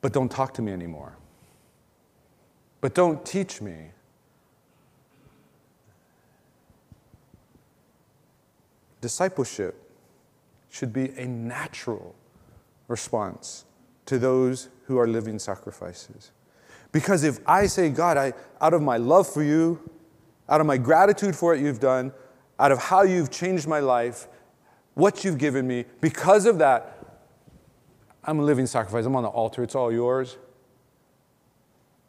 but 0.00 0.12
don't 0.12 0.30
talk 0.30 0.54
to 0.54 0.62
me 0.62 0.72
anymore. 0.72 1.16
But 2.80 2.94
don't 2.94 3.24
teach 3.24 3.60
me. 3.60 3.92
Discipleship 9.00 9.79
should 10.70 10.92
be 10.92 11.10
a 11.18 11.26
natural 11.26 12.14
response 12.88 13.64
to 14.06 14.18
those 14.18 14.68
who 14.84 14.98
are 14.98 15.06
living 15.06 15.38
sacrifices. 15.38 16.32
Because 16.92 17.22
if 17.22 17.38
I 17.46 17.66
say, 17.66 17.90
God, 17.90 18.16
I, 18.16 18.32
out 18.60 18.74
of 18.74 18.82
my 18.82 18.96
love 18.96 19.28
for 19.28 19.42
you, 19.42 19.78
out 20.48 20.60
of 20.60 20.66
my 20.66 20.76
gratitude 20.76 21.36
for 21.36 21.52
what 21.52 21.60
you've 21.60 21.80
done, 21.80 22.12
out 22.58 22.72
of 22.72 22.78
how 22.78 23.02
you've 23.02 23.30
changed 23.30 23.68
my 23.68 23.80
life, 23.80 24.26
what 24.94 25.24
you've 25.24 25.38
given 25.38 25.66
me, 25.66 25.84
because 26.00 26.46
of 26.46 26.58
that, 26.58 26.96
I'm 28.24 28.38
a 28.38 28.42
living 28.42 28.66
sacrifice. 28.66 29.06
I'm 29.06 29.16
on 29.16 29.22
the 29.22 29.28
altar. 29.28 29.62
It's 29.62 29.74
all 29.74 29.92
yours. 29.92 30.36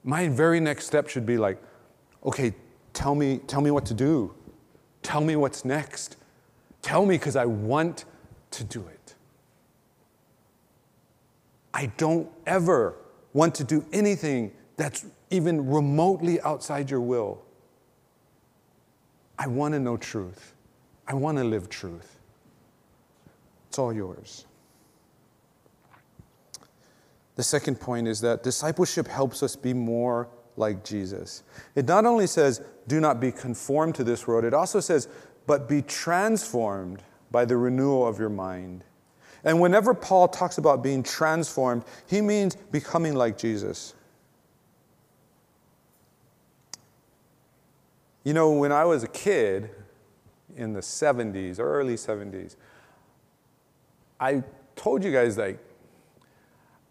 My 0.04 0.28
very 0.28 0.60
next 0.60 0.88
step 0.88 1.08
should 1.08 1.26
be 1.26 1.38
like, 1.38 1.62
okay, 2.26 2.54
tell 2.94 3.16
me, 3.16 3.38
tell 3.48 3.62
me 3.62 3.72
what 3.72 3.86
to 3.86 3.94
do. 3.94 4.34
Tell 5.04 5.22
me 5.22 5.36
what's 5.36 5.64
next. 5.64 6.18
Tell 6.82 7.06
me 7.06 7.16
because 7.16 7.36
I 7.36 7.46
want 7.46 8.06
to 8.52 8.64
do 8.64 8.86
it. 8.88 9.16
I 11.74 11.88
don't 11.98 12.30
ever 12.46 12.96
want 13.34 13.56
to 13.56 13.64
do 13.64 13.86
anything 13.94 14.52
that's 14.78 15.06
even 15.30 15.70
remotely 15.70 16.42
outside 16.42 16.90
your 16.90 17.02
will. 17.02 17.42
I 19.40 19.48
want 19.48 19.74
to 19.74 19.80
know 19.80 19.98
truth. 19.98 20.54
I 21.08 21.14
want 21.14 21.38
to 21.38 21.44
live 21.44 21.70
truth. 21.70 22.20
It's 23.70 23.80
all 23.80 23.94
yours. 23.94 24.46
The 27.36 27.44
second 27.44 27.80
point 27.80 28.08
is 28.08 28.22
that 28.22 28.44
discipleship 28.44 29.08
helps 29.08 29.42
us 29.42 29.56
be 29.56 29.74
more 29.74 30.28
like 30.58 30.84
Jesus. 30.84 31.44
It 31.76 31.88
not 31.88 32.06
only 32.06 32.28
says, 32.28 32.62
do 32.88 33.00
not 33.00 33.20
be 33.20 33.32
conformed 33.32 33.96
to 33.96 34.04
this 34.04 34.28
world, 34.28 34.44
it 34.44 34.54
also 34.54 34.80
says, 34.80 35.08
but 35.48 35.68
be 35.68 35.82
transformed 35.82 37.02
by 37.32 37.46
the 37.46 37.58
renewal 37.58 38.08
of 38.08 38.20
your 38.20 38.30
mind. 38.30 38.84
And 39.44 39.60
whenever 39.60 39.94
Paul 39.94 40.28
talks 40.28 40.58
about 40.58 40.84
being 40.84 41.02
transformed, 41.02 41.84
he 42.08 42.22
means 42.22 42.56
becoming 42.56 43.16
like 43.16 43.38
Jesus. 43.38 43.96
You 48.24 48.34
know, 48.34 48.52
when 48.52 48.72
I 48.72 48.86
was 48.86 49.04
a 49.04 49.08
kid 49.08 49.72
in 50.56 50.74
the 50.74 50.82
70s, 50.82 51.58
or 51.58 51.64
early 51.64 51.96
70s, 51.96 52.56
I 54.20 54.44
told 54.76 55.04
you 55.04 55.12
guys, 55.12 55.38
like, 55.38 55.58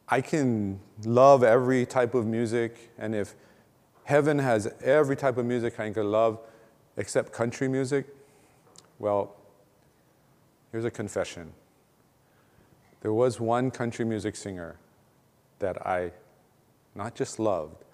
I 0.08 0.20
can 0.20 0.80
love 1.04 1.44
every 1.44 1.86
type 1.86 2.14
of 2.14 2.26
music, 2.26 2.90
and 2.98 3.14
if 3.14 3.34
heaven 4.02 4.40
has 4.40 4.66
every 4.82 5.14
type 5.14 5.36
of 5.36 5.46
music 5.46 5.78
I 5.78 5.90
can 5.90 6.10
love 6.10 6.40
except 6.96 7.32
country 7.32 7.68
music, 7.68 8.06
well, 8.98 9.36
here's 10.72 10.84
a 10.84 10.90
confession. 10.90 11.52
There 13.00 13.12
was 13.12 13.40
one 13.40 13.70
country 13.70 14.04
music 14.04 14.36
singer 14.36 14.76
that 15.58 15.86
I 15.86 16.12
not 16.94 17.14
just 17.14 17.38
loved, 17.38 17.84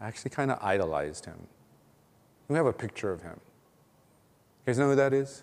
I 0.00 0.06
actually 0.06 0.30
kind 0.30 0.50
of 0.50 0.58
idolized 0.62 1.24
him. 1.24 1.46
We 2.48 2.56
have 2.56 2.66
a 2.66 2.72
picture 2.72 3.10
of 3.10 3.22
him. 3.22 3.40
You 4.66 4.70
guys 4.70 4.78
know 4.78 4.90
who 4.90 4.96
that 4.96 5.12
is? 5.12 5.42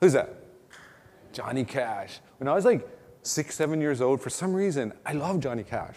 Who's 0.00 0.12
that? 0.12 0.34
Johnny 1.32 1.64
Cash. 1.64 2.20
When 2.38 2.48
I 2.48 2.54
was 2.54 2.64
like 2.64 2.88
six, 3.22 3.56
seven 3.56 3.80
years 3.80 4.00
old, 4.00 4.20
for 4.20 4.30
some 4.30 4.54
reason, 4.54 4.92
I 5.04 5.12
love 5.12 5.40
Johnny 5.40 5.64
Cash. 5.64 5.96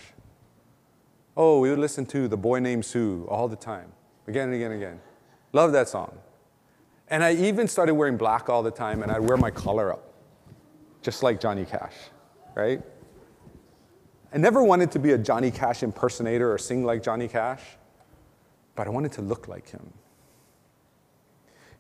Oh, 1.38 1.60
we 1.60 1.70
would 1.70 1.80
listen 1.80 2.06
to 2.08 2.28
The 2.28 2.38
Boy 2.38 2.60
Named 2.60 2.84
Sue 2.84 3.26
all 3.30 3.48
the 3.48 3.56
time, 3.56 3.92
again 4.28 4.46
and 4.46 4.56
again 4.56 4.72
and 4.72 4.82
again. 4.82 5.00
Love 5.54 5.72
that 5.72 5.88
song. 5.88 6.18
And 7.12 7.26
I 7.26 7.34
even 7.34 7.68
started 7.68 7.94
wearing 7.94 8.16
black 8.16 8.48
all 8.50 8.64
the 8.64 8.72
time, 8.72 9.04
and 9.04 9.12
I'd 9.12 9.20
wear 9.20 9.36
my 9.36 9.52
collar 9.52 9.92
up, 9.92 10.14
just 11.02 11.24
like 11.24 11.42
Johnny 11.42 11.66
Cash, 11.66 11.94
right? 12.56 12.82
I 14.34 14.38
never 14.38 14.64
wanted 14.64 14.92
to 14.94 15.00
be 15.00 15.12
a 15.12 15.18
Johnny 15.18 15.52
Cash 15.52 15.84
impersonator 15.84 16.52
or 16.52 16.58
sing 16.58 16.86
like 16.86 17.04
Johnny 17.04 17.28
Cash, 17.28 17.62
but 18.76 18.88
I 18.88 18.92
wanted 18.92 19.12
to 19.14 19.22
look 19.22 19.50
like 19.50 19.70
him. 19.70 19.92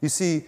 You 0.02 0.10
see, 0.10 0.44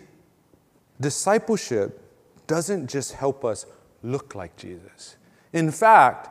discipleship 1.00 2.02
doesn't 2.46 2.90
just 2.90 3.14
help 3.14 3.46
us 3.46 3.66
look 4.02 4.36
like 4.36 4.58
Jesus. 4.58 5.16
In 5.54 5.72
fact, 5.72 6.28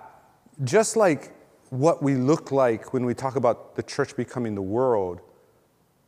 just 0.62 0.94
like 0.94 1.34
what 1.70 2.02
we 2.02 2.16
look 2.16 2.52
like 2.52 2.92
when 2.92 3.06
we 3.06 3.14
talk 3.14 3.36
about 3.36 3.76
the 3.76 3.82
church 3.82 4.14
becoming 4.14 4.54
the 4.54 4.60
world 4.60 5.22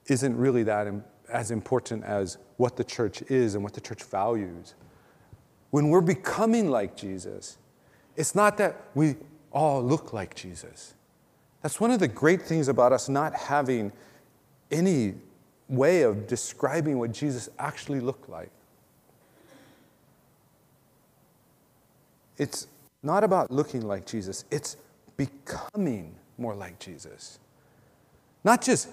isn't 0.08 0.36
really 0.36 0.64
that 0.64 0.86
as 1.34 1.50
important 1.50 2.04
as 2.04 2.38
what 2.58 2.76
the 2.76 2.84
church 2.84 3.20
is 3.22 3.56
and 3.56 3.64
what 3.64 3.74
the 3.74 3.80
church 3.80 4.04
values. 4.04 4.74
When 5.70 5.90
we're 5.90 6.00
becoming 6.00 6.70
like 6.70 6.96
Jesus, 6.96 7.58
it's 8.16 8.36
not 8.36 8.56
that 8.58 8.80
we 8.94 9.16
all 9.50 9.82
look 9.82 10.12
like 10.12 10.36
Jesus. 10.36 10.94
That's 11.60 11.80
one 11.80 11.90
of 11.90 11.98
the 11.98 12.06
great 12.06 12.40
things 12.40 12.68
about 12.68 12.92
us 12.92 13.08
not 13.08 13.34
having 13.34 13.90
any 14.70 15.14
way 15.68 16.02
of 16.02 16.28
describing 16.28 16.98
what 17.00 17.10
Jesus 17.10 17.48
actually 17.58 17.98
looked 17.98 18.28
like. 18.28 18.50
It's 22.38 22.68
not 23.02 23.24
about 23.24 23.50
looking 23.50 23.82
like 23.82 24.06
Jesus, 24.06 24.44
it's 24.52 24.76
becoming 25.16 26.14
more 26.38 26.54
like 26.54 26.78
Jesus. 26.78 27.40
Not 28.44 28.62
just 28.62 28.88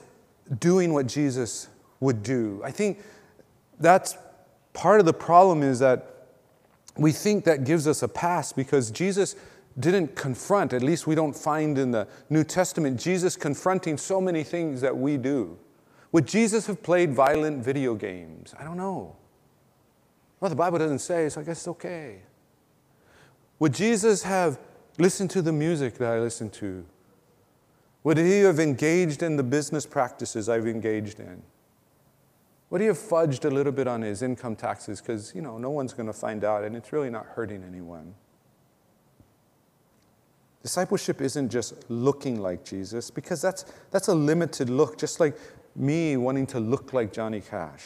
doing 0.60 0.92
what 0.92 1.06
Jesus 1.06 1.68
would 2.02 2.22
do. 2.22 2.62
I 2.66 2.72
think 2.72 3.00
that's 3.80 4.18
part 4.74 5.00
of 5.00 5.06
the 5.06 5.14
problem 5.14 5.64
is 5.64 5.80
that 5.80 6.28
we 6.98 7.14
think 7.14 7.46
that 7.46 7.64
gives 7.64 7.88
us 7.88 8.04
a 8.04 8.08
pass 8.08 8.52
because 8.52 8.92
Jesus 8.92 9.38
didn't 9.80 10.16
confront, 10.16 10.74
at 10.74 10.84
least 10.84 11.08
we 11.08 11.16
don't 11.16 11.36
find 11.36 11.78
in 11.78 11.92
the 11.92 12.08
New 12.30 12.44
Testament, 12.44 13.00
Jesus 13.00 13.38
confronting 13.38 13.98
so 13.98 14.20
many 14.20 14.44
things 14.44 14.82
that 14.82 14.98
we 14.98 15.16
do. 15.16 15.58
Would 16.12 16.28
Jesus 16.28 16.68
have 16.68 16.84
played 16.84 17.14
violent 17.14 17.64
video 17.64 17.96
games? 17.96 18.54
I 18.60 18.66
don't 18.66 18.76
know. 18.76 19.16
Well, 20.42 20.50
the 20.50 20.56
Bible 20.56 20.80
doesn't 20.80 21.00
say, 21.00 21.30
so 21.30 21.40
I 21.40 21.44
guess 21.46 21.60
it's 21.60 21.68
okay. 21.70 22.20
Would 23.60 23.74
Jesus 23.74 24.24
have 24.24 24.60
listened 24.98 25.30
to 25.32 25.42
the 25.42 25.54
music 25.54 25.98
that 26.00 26.12
I 26.12 26.20
listen 26.20 26.50
to? 26.50 26.84
Would 28.04 28.18
he 28.18 28.40
have 28.40 28.60
engaged 28.60 29.24
in 29.24 29.38
the 29.38 29.44
business 29.44 29.86
practices 29.86 30.50
I've 30.50 30.68
engaged 30.68 31.20
in? 31.20 31.44
Would 32.72 32.80
he 32.80 32.88
have 32.88 32.98
fudged 32.98 33.44
a 33.44 33.50
little 33.50 33.74
bit 33.74 33.86
on 33.86 34.02
his 34.02 34.22
income 34.22 34.56
taxes? 34.56 35.02
Because, 35.02 35.36
you 35.36 35.42
know, 35.42 35.58
no 35.58 35.70
one's 35.70 35.92
going 35.92 36.08
to 36.08 36.14
find 36.14 36.44
out 36.46 36.64
and 36.64 36.76
it's 36.76 36.94
really 36.94 37.10
not 37.10 37.26
hurting 37.26 37.64
anyone. 37.68 38.16
Discipleship 40.64 41.20
isn't 41.22 41.50
just 41.50 41.74
looking 41.90 42.40
like 42.40 42.64
Jesus, 42.64 43.12
because 43.12 43.42
that's, 43.42 43.66
that's 43.90 44.08
a 44.08 44.16
limited 44.16 44.70
look, 44.70 44.98
just 44.98 45.20
like 45.20 45.36
me 45.76 46.16
wanting 46.16 46.48
to 46.48 46.60
look 46.60 46.94
like 46.94 47.12
Johnny 47.12 47.42
Cash. 47.42 47.84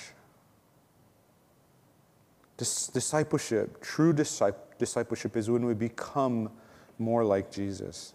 Dis- 2.57 2.87
discipleship, 2.87 3.81
true 3.81 4.13
discipleship, 4.13 5.35
is 5.35 5.49
when 5.49 5.65
we 5.65 5.73
become 5.73 6.51
more 6.99 7.25
like 7.25 7.49
Jesus. 7.49 8.13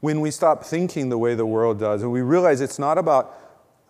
When 0.00 0.20
we 0.20 0.30
stop 0.30 0.62
thinking 0.62 1.08
the 1.08 1.18
way 1.18 1.34
the 1.34 1.46
world 1.46 1.80
does, 1.80 2.02
and 2.02 2.12
we 2.12 2.20
realize 2.20 2.60
it's 2.60 2.78
not 2.78 2.96
about 2.96 3.41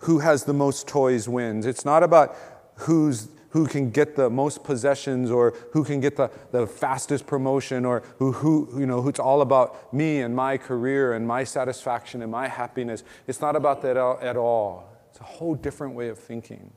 who 0.02 0.20
has 0.20 0.44
the 0.44 0.52
most 0.52 0.86
toys 0.86 1.28
wins, 1.28 1.66
it's 1.66 1.84
not 1.84 2.02
about 2.02 2.36
who's 2.76 3.28
who 3.52 3.66
can 3.66 3.90
get 3.90 4.16
the 4.16 4.30
most 4.30 4.64
possessions 4.64 5.30
or 5.30 5.52
who 5.72 5.84
can 5.84 6.00
get 6.00 6.16
the, 6.16 6.30
the 6.52 6.66
fastest 6.66 7.26
promotion 7.26 7.84
or 7.84 8.02
who, 8.16 8.32
who, 8.32 8.66
you 8.78 8.86
know, 8.86 9.06
it's 9.08 9.20
all 9.20 9.42
about 9.42 9.92
me 9.92 10.22
and 10.22 10.34
my 10.34 10.56
career 10.56 11.12
and 11.12 11.26
my 11.26 11.44
satisfaction 11.44 12.22
and 12.22 12.32
my 12.32 12.48
happiness. 12.48 13.04
It's 13.26 13.42
not 13.42 13.54
about 13.54 13.82
that 13.82 13.98
at 13.98 14.36
all. 14.38 14.90
It's 15.10 15.20
a 15.20 15.24
whole 15.24 15.54
different 15.54 15.94
way 15.94 16.08
of 16.08 16.18
thinking. 16.18 16.72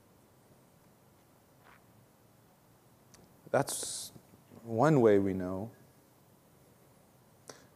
That's 3.51 4.11
one 4.65 4.99
way 4.99 5.17
we 5.17 5.33
know. 5.33 5.71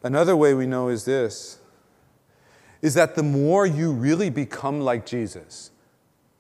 Another 0.04 0.36
way 0.36 0.54
we 0.54 0.66
know 0.66 0.90
is 0.90 1.06
this 1.06 1.60
is 2.82 2.94
that 2.94 3.16
the 3.16 3.24
more 3.24 3.66
you 3.66 3.92
really 3.92 4.30
become 4.30 4.80
like 4.82 5.06
Jesus, 5.06 5.72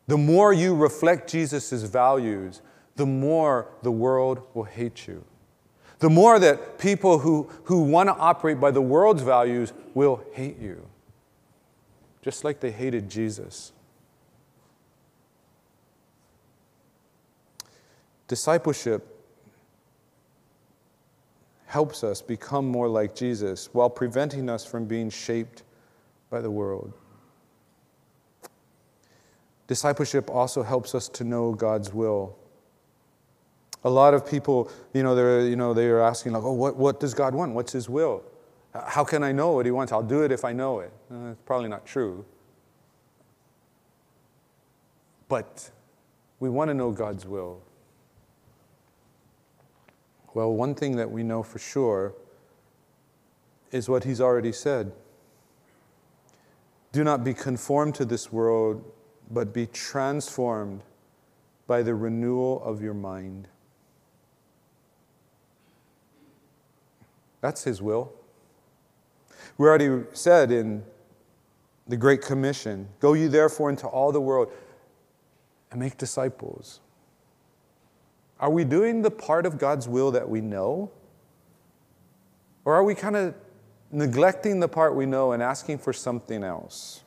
the 0.07 0.17
more 0.17 0.53
you 0.53 0.75
reflect 0.75 1.29
Jesus' 1.29 1.83
values, 1.83 2.61
the 2.95 3.05
more 3.05 3.67
the 3.83 3.91
world 3.91 4.41
will 4.53 4.63
hate 4.63 5.07
you. 5.07 5.23
The 5.99 6.09
more 6.09 6.39
that 6.39 6.79
people 6.79 7.19
who, 7.19 7.49
who 7.65 7.81
want 7.81 8.07
to 8.07 8.15
operate 8.15 8.59
by 8.59 8.71
the 8.71 8.81
world's 8.81 9.21
values 9.21 9.73
will 9.93 10.23
hate 10.33 10.57
you, 10.59 10.85
just 12.21 12.43
like 12.43 12.61
they 12.61 12.71
hated 12.71 13.09
Jesus. 13.09 13.73
Discipleship 18.27 19.05
helps 21.65 22.03
us 22.03 22.21
become 22.21 22.65
more 22.65 22.87
like 22.87 23.13
Jesus 23.13 23.69
while 23.73 23.89
preventing 23.89 24.49
us 24.49 24.65
from 24.65 24.85
being 24.85 25.09
shaped 25.09 25.63
by 26.29 26.41
the 26.41 26.51
world. 26.51 26.93
Discipleship 29.67 30.29
also 30.29 30.63
helps 30.63 30.95
us 30.95 31.07
to 31.09 31.23
know 31.23 31.53
God's 31.53 31.93
will. 31.93 32.35
A 33.83 33.89
lot 33.89 34.13
of 34.13 34.27
people, 34.27 34.71
you 34.93 35.03
know, 35.03 35.15
they're, 35.15 35.41
you 35.41 35.55
know, 35.55 35.73
they're 35.73 36.01
asking, 36.01 36.33
like, 36.33 36.43
oh, 36.43 36.53
what, 36.53 36.75
what 36.75 36.99
does 36.99 37.13
God 37.13 37.33
want? 37.33 37.53
What's 37.53 37.71
His 37.71 37.87
will? 37.87 38.23
How 38.73 39.03
can 39.03 39.23
I 39.23 39.31
know 39.31 39.51
what 39.51 39.65
He 39.65 39.71
wants? 39.71 39.91
I'll 39.91 40.03
do 40.03 40.23
it 40.23 40.31
if 40.31 40.43
I 40.43 40.53
know 40.53 40.79
it. 40.79 40.91
Uh, 41.11 41.31
it's 41.31 41.41
probably 41.45 41.69
not 41.69 41.85
true. 41.85 42.25
But 45.27 45.69
we 46.39 46.49
want 46.49 46.69
to 46.69 46.73
know 46.73 46.91
God's 46.91 47.25
will. 47.25 47.61
Well, 50.33 50.53
one 50.53 50.75
thing 50.75 50.95
that 50.97 51.09
we 51.09 51.23
know 51.23 51.43
for 51.43 51.59
sure 51.59 52.13
is 53.71 53.87
what 53.87 54.03
He's 54.03 54.19
already 54.19 54.51
said. 54.51 54.91
Do 56.91 57.03
not 57.03 57.23
be 57.23 57.33
conformed 57.33 57.95
to 57.95 58.05
this 58.05 58.31
world, 58.31 58.83
but 59.29 59.53
be 59.53 59.67
transformed 59.67 60.81
by 61.67 61.83
the 61.83 61.93
renewal 61.93 62.63
of 62.63 62.81
your 62.81 62.95
mind. 62.95 63.47
That's 67.41 67.63
His 67.63 67.81
will. 67.81 68.11
We 69.57 69.67
already 69.67 70.03
said 70.13 70.51
in 70.51 70.83
the 71.87 71.97
Great 71.97 72.21
Commission 72.21 72.89
Go 72.99 73.13
you 73.13 73.29
therefore 73.29 73.69
into 73.69 73.87
all 73.87 74.11
the 74.11 74.21
world 74.21 74.51
and 75.71 75.79
make 75.79 75.97
disciples. 75.97 76.79
Are 78.39 78.49
we 78.49 78.63
doing 78.63 79.01
the 79.01 79.11
part 79.11 79.45
of 79.45 79.57
God's 79.57 79.87
will 79.87 80.11
that 80.11 80.29
we 80.29 80.41
know? 80.41 80.91
Or 82.63 82.73
are 82.73 82.83
we 82.83 82.95
kind 82.95 83.15
of 83.15 83.35
neglecting 83.91 84.59
the 84.59 84.67
part 84.67 84.95
we 84.95 85.05
know 85.05 85.31
and 85.31 85.41
asking 85.41 85.79
for 85.79 85.93
something 85.93 86.43
else? 86.43 87.01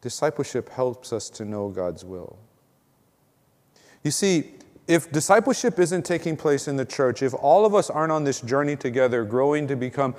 Discipleship 0.00 0.68
helps 0.68 1.12
us 1.12 1.28
to 1.30 1.44
know 1.44 1.68
God's 1.68 2.04
will. 2.04 2.38
You 4.04 4.10
see, 4.10 4.52
if 4.86 5.10
discipleship 5.12 5.78
isn't 5.78 6.04
taking 6.04 6.36
place 6.36 6.68
in 6.68 6.76
the 6.76 6.84
church, 6.84 7.22
if 7.22 7.34
all 7.34 7.66
of 7.66 7.74
us 7.74 7.90
aren't 7.90 8.12
on 8.12 8.24
this 8.24 8.40
journey 8.40 8.76
together, 8.76 9.24
growing 9.24 9.66
to 9.68 9.76
become 9.76 10.14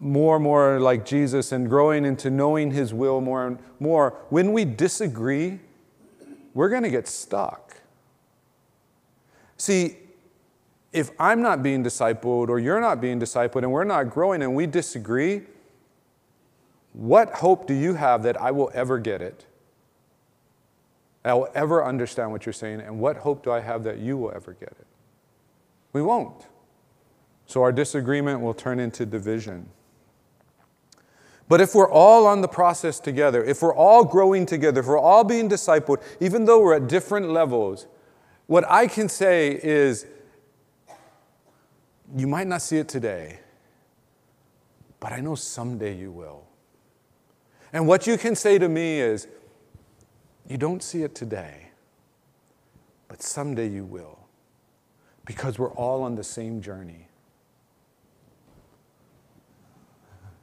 more 0.00 0.36
and 0.36 0.44
more 0.44 0.80
like 0.80 1.04
Jesus 1.04 1.52
and 1.52 1.68
growing 1.68 2.04
into 2.04 2.30
knowing 2.30 2.70
His 2.70 2.94
will 2.94 3.20
more 3.20 3.46
and 3.46 3.58
more, 3.78 4.16
when 4.30 4.52
we 4.52 4.64
disagree, 4.64 5.60
we're 6.54 6.70
going 6.70 6.82
to 6.82 6.90
get 6.90 7.06
stuck. 7.06 7.76
See, 9.58 9.98
if 10.92 11.10
I'm 11.18 11.42
not 11.42 11.62
being 11.62 11.84
discipled 11.84 12.48
or 12.48 12.58
you're 12.58 12.80
not 12.80 13.00
being 13.00 13.20
discipled 13.20 13.62
and 13.62 13.70
we're 13.70 13.84
not 13.84 14.10
growing 14.10 14.42
and 14.42 14.54
we 14.54 14.66
disagree, 14.66 15.42
what 16.92 17.30
hope 17.34 17.66
do 17.66 17.74
you 17.74 17.94
have 17.94 18.24
that 18.24 18.40
I 18.40 18.50
will 18.50 18.70
ever 18.74 18.98
get 18.98 19.22
it? 19.22 19.46
I 21.24 21.34
will 21.34 21.48
ever 21.54 21.84
understand 21.84 22.32
what 22.32 22.46
you're 22.46 22.52
saying, 22.52 22.80
and 22.80 22.98
what 22.98 23.18
hope 23.18 23.44
do 23.44 23.52
I 23.52 23.60
have 23.60 23.84
that 23.84 23.98
you 23.98 24.16
will 24.16 24.32
ever 24.34 24.54
get 24.54 24.70
it? 24.70 24.86
We 25.92 26.02
won't. 26.02 26.46
So 27.46 27.62
our 27.62 27.72
disagreement 27.72 28.40
will 28.40 28.54
turn 28.54 28.80
into 28.80 29.04
division. 29.04 29.68
But 31.46 31.60
if 31.60 31.74
we're 31.74 31.90
all 31.90 32.26
on 32.26 32.40
the 32.40 32.48
process 32.48 33.00
together, 33.00 33.44
if 33.44 33.60
we're 33.60 33.74
all 33.74 34.04
growing 34.04 34.46
together, 34.46 34.80
if 34.80 34.86
we're 34.86 34.98
all 34.98 35.24
being 35.24 35.48
discipled, 35.48 36.02
even 36.20 36.44
though 36.44 36.60
we're 36.60 36.76
at 36.76 36.88
different 36.88 37.28
levels, 37.30 37.86
what 38.46 38.64
I 38.70 38.86
can 38.86 39.08
say 39.08 39.60
is 39.62 40.06
you 42.16 42.26
might 42.26 42.46
not 42.46 42.62
see 42.62 42.78
it 42.78 42.88
today, 42.88 43.40
but 44.98 45.12
I 45.12 45.20
know 45.20 45.34
someday 45.34 45.96
you 45.96 46.10
will. 46.10 46.44
And 47.72 47.86
what 47.86 48.06
you 48.06 48.18
can 48.18 48.34
say 48.34 48.58
to 48.58 48.68
me 48.68 49.00
is, 49.00 49.28
you 50.48 50.58
don't 50.58 50.82
see 50.82 51.02
it 51.02 51.14
today, 51.14 51.68
but 53.08 53.22
someday 53.22 53.68
you 53.68 53.84
will, 53.84 54.18
because 55.24 55.58
we're 55.58 55.72
all 55.72 56.02
on 56.02 56.16
the 56.16 56.24
same 56.24 56.60
journey. 56.60 57.06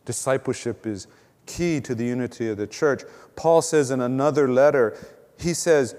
Discipleship 0.06 0.88
is 0.88 1.08
key 1.46 1.82
to 1.82 1.94
the 1.94 2.06
unity 2.06 2.50
of 2.50 2.58
the 2.58 2.68
church. 2.68 3.04
Paul 3.36 3.62
says 3.62 3.92
in 3.92 4.00
another 4.00 4.48
letter, 4.48 4.98
he 5.38 5.54
says, 5.54 5.96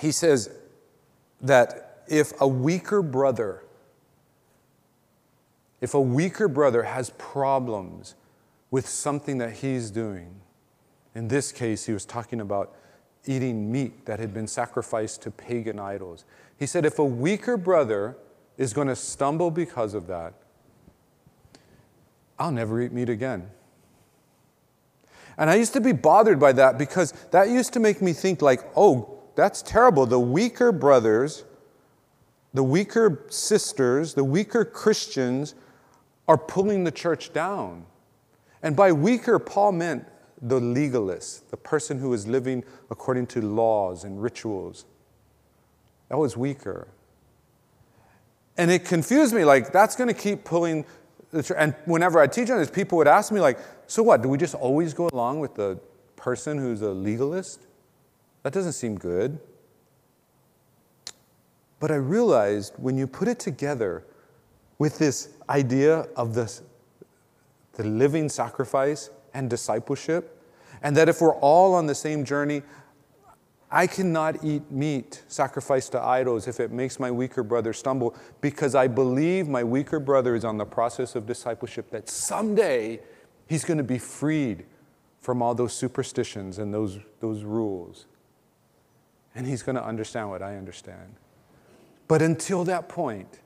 he 0.00 0.10
says 0.10 0.50
that 1.40 2.02
if 2.08 2.32
a 2.40 2.48
weaker 2.48 3.02
brother, 3.02 3.62
if 5.84 5.92
a 5.92 6.00
weaker 6.00 6.48
brother 6.48 6.84
has 6.84 7.10
problems 7.10 8.14
with 8.70 8.88
something 8.88 9.36
that 9.36 9.52
he's 9.52 9.90
doing. 9.90 10.40
In 11.14 11.28
this 11.28 11.52
case, 11.52 11.84
he 11.84 11.92
was 11.92 12.06
talking 12.06 12.40
about 12.40 12.74
eating 13.26 13.70
meat 13.70 14.06
that 14.06 14.18
had 14.18 14.32
been 14.32 14.46
sacrificed 14.46 15.20
to 15.22 15.30
pagan 15.30 15.78
idols. 15.78 16.24
He 16.58 16.64
said, 16.64 16.86
if 16.86 16.98
a 16.98 17.04
weaker 17.04 17.58
brother 17.58 18.16
is 18.56 18.72
going 18.72 18.88
to 18.88 18.96
stumble 18.96 19.50
because 19.50 19.92
of 19.92 20.06
that, 20.06 20.32
I'll 22.38 22.50
never 22.50 22.80
eat 22.80 22.90
meat 22.90 23.10
again. 23.10 23.50
And 25.36 25.50
I 25.50 25.56
used 25.56 25.74
to 25.74 25.82
be 25.82 25.92
bothered 25.92 26.40
by 26.40 26.52
that 26.52 26.78
because 26.78 27.12
that 27.30 27.50
used 27.50 27.74
to 27.74 27.80
make 27.80 28.00
me 28.00 28.14
think, 28.14 28.40
like, 28.40 28.62
oh, 28.74 29.18
that's 29.34 29.60
terrible. 29.60 30.06
The 30.06 30.18
weaker 30.18 30.72
brothers, 30.72 31.44
the 32.54 32.64
weaker 32.64 33.26
sisters, 33.28 34.14
the 34.14 34.24
weaker 34.24 34.64
Christians 34.64 35.54
are 36.26 36.38
pulling 36.38 36.84
the 36.84 36.90
church 36.90 37.32
down. 37.32 37.86
And 38.62 38.74
by 38.74 38.92
weaker, 38.92 39.38
Paul 39.38 39.72
meant 39.72 40.06
the 40.40 40.60
legalist, 40.60 41.50
the 41.50 41.56
person 41.56 41.98
who 41.98 42.12
is 42.12 42.26
living 42.26 42.64
according 42.90 43.26
to 43.28 43.40
laws 43.40 44.04
and 44.04 44.22
rituals. 44.22 44.84
That 46.08 46.18
was 46.18 46.36
weaker. 46.36 46.88
And 48.56 48.70
it 48.70 48.84
confused 48.84 49.34
me, 49.34 49.44
like, 49.44 49.72
that's 49.72 49.96
going 49.96 50.08
to 50.08 50.14
keep 50.14 50.44
pulling. 50.44 50.84
The, 51.30 51.54
and 51.58 51.74
whenever 51.86 52.20
I 52.20 52.26
teach 52.26 52.50
on 52.50 52.58
this, 52.58 52.70
people 52.70 52.98
would 52.98 53.08
ask 53.08 53.32
me, 53.32 53.40
like, 53.40 53.58
so 53.86 54.02
what? 54.02 54.22
Do 54.22 54.28
we 54.28 54.38
just 54.38 54.54
always 54.54 54.94
go 54.94 55.08
along 55.12 55.40
with 55.40 55.54
the 55.54 55.78
person 56.16 56.58
who's 56.58 56.82
a 56.82 56.90
legalist? 56.90 57.66
That 58.42 58.52
doesn't 58.52 58.74
seem 58.74 58.96
good. 58.96 59.38
But 61.80 61.90
I 61.90 61.96
realized 61.96 62.74
when 62.76 62.96
you 62.96 63.06
put 63.06 63.28
it 63.28 63.38
together 63.38 64.04
with 64.78 64.98
this 64.98 65.30
idea 65.48 66.06
of 66.16 66.34
this, 66.34 66.62
the 67.74 67.84
living 67.84 68.28
sacrifice 68.28 69.10
and 69.32 69.50
discipleship, 69.50 70.42
and 70.82 70.96
that 70.96 71.08
if 71.08 71.20
we're 71.20 71.34
all 71.36 71.74
on 71.74 71.86
the 71.86 71.94
same 71.94 72.24
journey, 72.24 72.62
I 73.70 73.88
cannot 73.88 74.44
eat 74.44 74.70
meat 74.70 75.24
sacrificed 75.26 75.92
to 75.92 76.00
idols 76.00 76.46
if 76.46 76.60
it 76.60 76.70
makes 76.70 77.00
my 77.00 77.10
weaker 77.10 77.42
brother 77.42 77.72
stumble 77.72 78.14
because 78.40 78.76
I 78.76 78.86
believe 78.86 79.48
my 79.48 79.64
weaker 79.64 79.98
brother 79.98 80.36
is 80.36 80.44
on 80.44 80.58
the 80.58 80.64
process 80.64 81.16
of 81.16 81.26
discipleship 81.26 81.90
that 81.90 82.08
someday 82.08 83.00
he's 83.48 83.64
going 83.64 83.78
to 83.78 83.84
be 83.84 83.98
freed 83.98 84.66
from 85.20 85.42
all 85.42 85.54
those 85.54 85.72
superstitions 85.72 86.58
and 86.58 86.72
those, 86.72 86.98
those 87.18 87.42
rules. 87.42 88.06
And 89.34 89.46
he's 89.46 89.62
going 89.62 89.76
to 89.76 89.84
understand 89.84 90.30
what 90.30 90.42
I 90.42 90.56
understand. 90.56 91.16
But 92.06 92.22
until 92.22 92.62
that 92.64 92.88
point, 92.88 93.40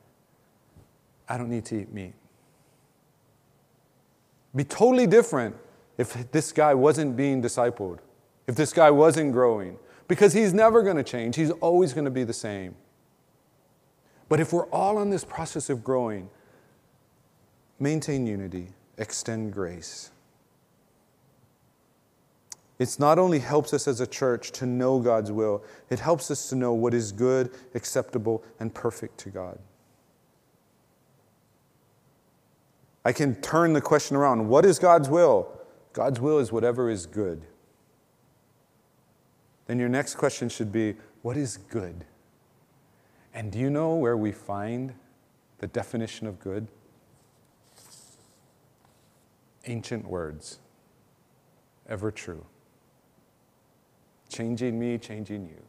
I 1.29 1.37
don't 1.37 1.51
need 1.51 1.65
to 1.67 1.81
eat 1.81 1.93
meat. 1.93 2.15
Be 4.55 4.65
totally 4.65 5.07
different 5.07 5.57
if 5.99 6.31
this 6.31 6.53
guy 6.53 6.75
wasn't 6.75 7.17
being 7.17 7.43
discipled, 7.43 7.99
if 8.47 8.55
this 8.55 8.73
guy 8.73 8.91
wasn't 8.91 9.33
growing 9.33 9.79
because 10.09 10.33
he's 10.33 10.55
never 10.55 10.83
going 10.83 10.97
to 10.97 11.05
change. 11.05 11.37
He's 11.37 11.51
always 11.51 11.93
going 11.93 12.07
to 12.07 12.11
be 12.11 12.25
the 12.25 12.33
same. 12.33 12.75
But 14.29 14.41
if 14.41 14.53
we're 14.53 14.67
all 14.67 15.01
in 15.01 15.11
this 15.11 15.25
process 15.25 15.71
of 15.71 15.85
growing, 15.85 16.29
maintain 17.79 18.27
unity, 18.27 18.69
extend 18.97 19.53
grace. 19.53 20.11
It 22.79 22.97
not 22.99 23.19
only 23.19 23.39
helps 23.39 23.75
us 23.75 23.89
as 23.89 24.01
a 24.01 24.07
church 24.07 24.53
to 24.53 24.67
know 24.67 25.01
God's 25.01 25.33
will, 25.33 25.65
it 25.91 25.99
helps 25.99 26.31
us 26.31 26.49
to 26.51 26.55
know 26.55 26.73
what 26.73 26.95
is 26.95 27.11
good, 27.11 27.51
acceptable, 27.75 28.45
and 28.61 28.73
perfect 28.73 29.19
to 29.19 29.31
God. 29.31 29.59
I 33.05 33.13
can 33.13 33.35
turn 33.37 33.73
the 33.73 33.81
question 33.81 34.17
around. 34.17 34.49
What 34.49 34.65
is 34.65 34.79
God's 34.79 35.09
will? 35.09 35.49
God's 35.93 36.21
will 36.21 36.39
is 36.39 36.53
whatever 36.53 36.91
is 36.91 37.07
good 37.07 37.47
then 39.69 39.79
your 39.79 39.89
next 39.89 40.17
question 40.17 40.49
should 40.49 40.73
be 40.73 40.97
what 41.23 41.37
is 41.37 41.59
good? 41.59 42.05
And 43.33 43.53
do 43.53 43.59
you 43.59 43.71
know 43.71 43.95
where 43.95 44.17
we 44.17 44.33
find 44.33 44.95
the 45.59 45.67
definition 45.67 46.27
of 46.27 46.41
good? 46.41 46.67
Ancient 49.67 50.09
words, 50.09 50.59
ever 51.87 52.11
true. 52.11 52.45
Changing 54.31 54.79
me, 54.79 54.97
changing 54.97 55.47
you. 55.47 55.63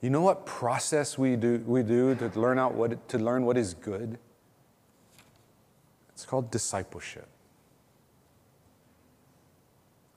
You 0.00 0.10
know 0.10 0.22
what 0.22 0.44
process 0.44 1.16
we 1.16 1.36
do, 1.36 1.62
we 1.64 1.84
do 1.84 2.16
to 2.16 2.28
learn 2.34 2.58
out 2.58 2.74
what 2.74 3.08
to 3.10 3.18
learn 3.18 3.46
what 3.46 3.56
is 3.56 3.72
good? 3.72 4.18
It's 6.14 6.24
called 6.24 6.50
discipleship. 6.50 7.28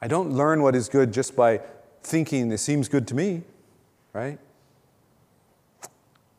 I 0.02 0.08
don't 0.08 0.32
learn 0.32 0.62
what 0.62 0.76
is 0.76 0.89
good 0.89 1.12
just 1.12 1.36
by 1.36 1.62
thinking 2.04 2.52
it 2.52 2.60
seems 2.60 2.88
good 2.88 3.08
to 3.08 3.16
me, 3.16 3.43
right? 4.14 4.38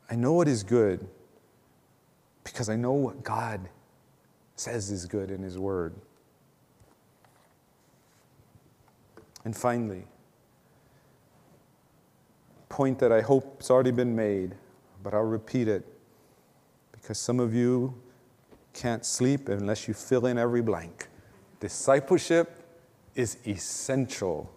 I 0.09 0.14
know 0.14 0.34
what 0.34 0.46
is 0.46 0.62
good 0.62 1.07
because 2.44 2.68
I 2.68 2.76
know 2.76 2.92
what 2.92 3.24
God 3.24 3.68
says 4.54 4.90
is 4.90 5.04
good 5.07 5.30
in 5.30 5.42
His 5.42 5.59
Word. 5.59 5.94
And 9.44 9.57
finally, 9.57 10.04
point 12.68 12.98
that 12.98 13.11
I 13.11 13.20
hope 13.20 13.61
has 13.61 13.70
already 13.70 13.90
been 13.90 14.14
made, 14.14 14.54
but 15.02 15.14
I'll 15.14 15.22
repeat 15.22 15.66
it 15.66 15.84
because 16.92 17.18
some 17.18 17.40
of 17.40 17.54
you 17.54 17.94
can't 18.76 19.04
sleep 19.04 19.48
unless 19.48 19.88
you 19.88 19.94
fill 19.94 20.26
in 20.26 20.38
every 20.38 20.62
blank. 20.62 21.08
Discipleship 21.60 22.62
is 23.14 23.38
essential 23.46 24.52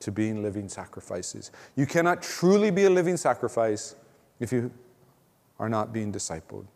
to 0.00 0.12
being 0.12 0.42
living 0.42 0.68
sacrifices. 0.68 1.50
You 1.74 1.86
cannot 1.86 2.22
truly 2.22 2.70
be 2.70 2.84
a 2.84 2.90
living 2.90 3.16
sacrifice 3.16 3.96
if 4.38 4.52
you 4.52 4.70
are 5.58 5.68
not 5.68 5.92
being 5.92 6.12
discipled. 6.12 6.66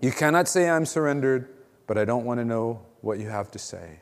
You 0.00 0.10
cannot 0.10 0.48
say, 0.48 0.68
I'm 0.68 0.86
surrendered, 0.86 1.50
but 1.86 1.98
I 1.98 2.06
don't 2.06 2.24
want 2.24 2.40
to 2.40 2.44
know 2.44 2.80
what 3.02 3.18
you 3.18 3.28
have 3.28 3.50
to 3.50 3.58
say. 3.58 4.00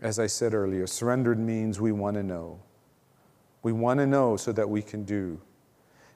As 0.00 0.18
I 0.18 0.26
said 0.26 0.52
earlier, 0.52 0.86
surrendered 0.86 1.38
means 1.38 1.80
we 1.80 1.92
want 1.92 2.16
to 2.16 2.22
know. 2.22 2.60
We 3.62 3.72
want 3.72 4.00
to 4.00 4.06
know 4.06 4.36
so 4.36 4.52
that 4.52 4.68
we 4.68 4.82
can 4.82 5.04
do. 5.04 5.40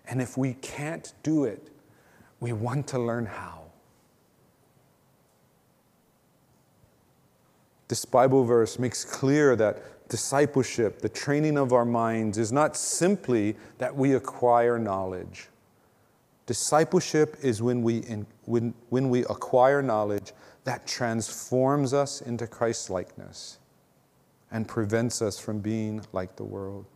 And 0.09 0.21
if 0.21 0.37
we 0.37 0.55
can't 0.55 1.15
do 1.23 1.45
it, 1.45 1.71
we 2.41 2.53
want 2.53 2.87
to 2.89 2.99
learn 2.99 3.27
how. 3.27 3.63
This 7.89 8.05
Bible 8.05 8.45
verse 8.45 8.79
makes 8.79 9.05
clear 9.05 9.55
that 9.57 10.09
discipleship, 10.09 11.01
the 11.01 11.09
training 11.09 11.57
of 11.57 11.73
our 11.73 11.85
minds, 11.85 12.39
is 12.39 12.53
not 12.53 12.77
simply 12.77 13.57
that 13.79 13.95
we 13.95 14.15
acquire 14.15 14.79
knowledge. 14.79 15.49
Discipleship 16.47 17.37
is 17.43 17.63
when 17.63 17.83
we, 17.83 17.99
in, 17.99 18.27
when, 18.45 18.75
when 18.89 19.11
we 19.11 19.25
acquire 19.25 19.83
knowledge 19.83 20.33
that 20.65 20.87
transforms 20.87 21.93
us 21.93 22.21
into 22.21 22.47
Christ 22.47 22.91
likeness 22.91 23.59
and 24.51 24.67
prevents 24.67 25.23
us 25.23 25.39
from 25.39 25.61
being 25.61 26.05
like 26.13 26.37
the 26.37 26.45
world. 26.45 26.87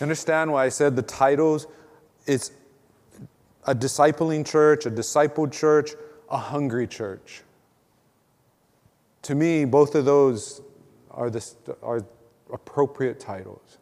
Understand 0.00 0.52
why 0.52 0.64
I 0.64 0.68
said 0.70 0.96
the 0.96 1.02
titles? 1.02 1.66
It's 2.26 2.52
a 3.66 3.74
discipling 3.74 4.46
church, 4.46 4.86
a 4.86 4.90
discipled 4.90 5.52
church, 5.52 5.90
a 6.30 6.38
hungry 6.38 6.86
church. 6.86 7.42
To 9.22 9.34
me, 9.34 9.64
both 9.64 9.94
of 9.94 10.04
those 10.04 10.62
are, 11.10 11.30
the, 11.30 11.44
are 11.82 12.04
appropriate 12.52 13.20
titles. 13.20 13.78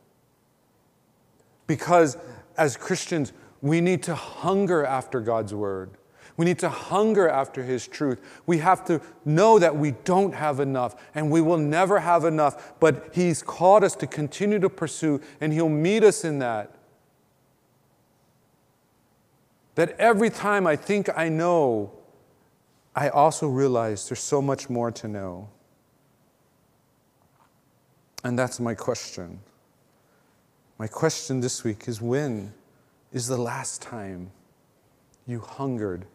Because 1.66 2.16
as 2.56 2.76
Christians, 2.76 3.32
we 3.60 3.80
need 3.80 4.02
to 4.04 4.14
hunger 4.14 4.84
after 4.84 5.20
God's 5.20 5.54
word. 5.54 5.90
We 6.36 6.44
need 6.44 6.60
to 6.60 6.68
hunger 6.68 7.28
after 7.28 7.64
His 7.64 7.86
truth. 7.88 8.20
We 8.46 8.58
have 8.58 8.84
to 8.86 9.00
know 9.24 9.58
that 9.58 9.76
we 9.76 9.92
don't 10.04 10.32
have 10.34 10.60
enough 10.60 10.94
and 11.14 11.30
we 11.30 11.40
will 11.40 11.58
never 11.58 11.98
have 11.98 12.24
enough, 12.24 12.74
but 12.78 13.10
He's 13.12 13.42
called 13.42 13.82
us 13.82 13.96
to 13.96 14.06
continue 14.06 14.60
to 14.60 14.70
pursue 14.70 15.20
and 15.40 15.52
He'll 15.52 15.68
meet 15.68 16.04
us 16.04 16.24
in 16.24 16.38
that. 16.38 16.77
That 19.78 19.94
every 20.00 20.28
time 20.28 20.66
I 20.66 20.74
think 20.74 21.08
I 21.16 21.28
know, 21.28 21.92
I 22.96 23.10
also 23.10 23.46
realize 23.46 24.08
there's 24.08 24.18
so 24.18 24.42
much 24.42 24.68
more 24.68 24.90
to 24.90 25.06
know. 25.06 25.50
And 28.24 28.36
that's 28.36 28.58
my 28.58 28.74
question. 28.74 29.38
My 30.78 30.88
question 30.88 31.38
this 31.38 31.62
week 31.62 31.86
is 31.86 32.02
when 32.02 32.54
is 33.12 33.28
the 33.28 33.36
last 33.36 33.80
time 33.80 34.32
you 35.28 35.38
hungered 35.38 36.06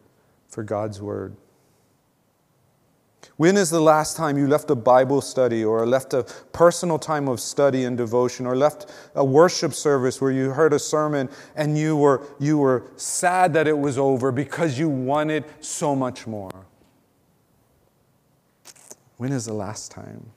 for 0.46 0.62
God's 0.62 1.00
Word? 1.00 1.34
When 3.36 3.56
is 3.56 3.70
the 3.70 3.80
last 3.80 4.16
time 4.16 4.38
you 4.38 4.46
left 4.46 4.70
a 4.70 4.74
Bible 4.74 5.20
study 5.20 5.64
or 5.64 5.86
left 5.86 6.14
a 6.14 6.22
personal 6.52 6.98
time 6.98 7.28
of 7.28 7.40
study 7.40 7.84
and 7.84 7.96
devotion 7.96 8.46
or 8.46 8.56
left 8.56 8.90
a 9.14 9.24
worship 9.24 9.74
service 9.74 10.20
where 10.20 10.30
you 10.30 10.50
heard 10.50 10.72
a 10.72 10.78
sermon 10.78 11.28
and 11.56 11.76
you 11.76 11.96
were, 11.96 12.26
you 12.38 12.58
were 12.58 12.84
sad 12.96 13.52
that 13.54 13.66
it 13.66 13.76
was 13.76 13.98
over 13.98 14.30
because 14.30 14.78
you 14.78 14.88
wanted 14.88 15.44
so 15.60 15.96
much 15.96 16.26
more? 16.26 16.66
When 19.16 19.32
is 19.32 19.46
the 19.46 19.54
last 19.54 19.90
time? 19.90 20.30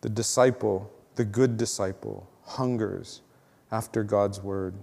The 0.00 0.08
disciple, 0.08 0.90
the 1.16 1.24
good 1.24 1.56
disciple, 1.56 2.28
hungers 2.44 3.22
after 3.70 4.02
God's 4.02 4.40
word. 4.40 4.74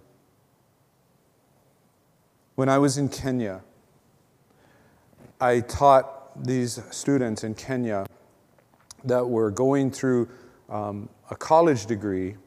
When 2.56 2.70
I 2.70 2.78
was 2.78 2.98
in 2.98 3.10
Kenya, 3.10 3.62
I 5.44 5.60
taught 5.60 6.42
these 6.42 6.80
students 6.90 7.44
in 7.44 7.54
Kenya 7.54 8.06
that 9.04 9.28
were 9.28 9.52
going 9.52 9.92
through 9.92 10.30
um, 10.70 11.10
a 11.30 11.36
college 11.36 11.86
degree, 11.86 12.38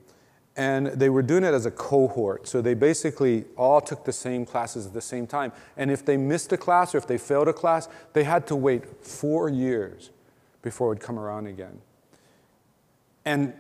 and 0.57 0.86
they 0.86 1.11
were 1.11 1.20
doing 1.20 1.44
it 1.44 1.53
as 1.53 1.66
a 1.66 1.70
cohort. 1.70 2.49
So 2.49 2.62
they 2.62 2.72
basically 2.72 3.44
all 3.55 3.82
took 3.82 4.07
the 4.07 4.14
same 4.14 4.47
classes 4.47 4.86
at 4.86 4.94
the 4.94 5.03
same 5.03 5.26
time. 5.26 5.53
And 5.76 5.90
if 5.90 6.07
they 6.07 6.16
missed 6.16 6.55
a 6.55 6.57
class 6.57 6.94
or 6.94 6.99
if 6.99 7.07
they 7.07 7.18
failed 7.18 7.49
a 7.49 7.53
class, 7.53 7.86
they 8.14 8.24
had 8.24 8.47
to 8.47 8.57
wait 8.57 9.05
four 9.05 9.51
years 9.51 10.09
before 10.62 10.86
it 10.86 10.90
would 10.92 11.01
come 11.01 11.18
around 11.18 11.49
again. 11.49 11.78
And 13.26 13.53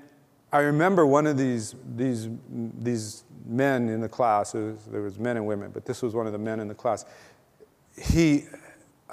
I 0.50 0.60
remember 0.60 1.04
one 1.04 1.26
of 1.26 1.36
these, 1.36 1.74
these, 1.94 2.30
these 2.48 3.24
men 3.44 3.90
in 3.90 4.00
the 4.00 4.08
class, 4.08 4.54
was, 4.54 4.86
there 4.86 5.02
was 5.02 5.18
men 5.18 5.36
and 5.36 5.46
women, 5.46 5.72
but 5.72 5.84
this 5.84 6.00
was 6.00 6.14
one 6.14 6.26
of 6.26 6.32
the 6.32 6.38
men 6.38 6.58
in 6.58 6.68
the 6.68 6.74
class. 6.74 7.04
He, 8.00 8.46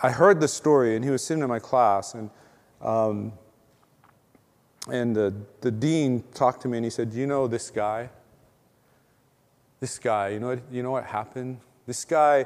I 0.02 0.10
heard 0.10 0.40
the 0.40 0.48
story, 0.48 0.96
and 0.96 1.04
he 1.04 1.12
was 1.12 1.24
sitting 1.24 1.44
in 1.44 1.50
my 1.50 1.60
class, 1.60 2.14
and, 2.14 2.30
um, 2.82 3.34
and 4.92 5.16
the, 5.16 5.34
the 5.62 5.72
dean 5.72 6.24
talked 6.34 6.62
to 6.64 6.68
me, 6.68 6.78
and 6.78 6.86
he 6.86 6.90
said, 6.90 7.14
you 7.14 7.28
know 7.28 7.48
this 7.48 7.70
guy? 7.70 8.10
This 9.80 10.00
guy, 10.00 10.30
you 10.30 10.40
know, 10.40 10.48
what, 10.48 10.60
you 10.72 10.84
know 10.84 10.92
what 10.92 11.06
happened? 11.06 11.60
This 11.86 12.06
guy 12.06 12.46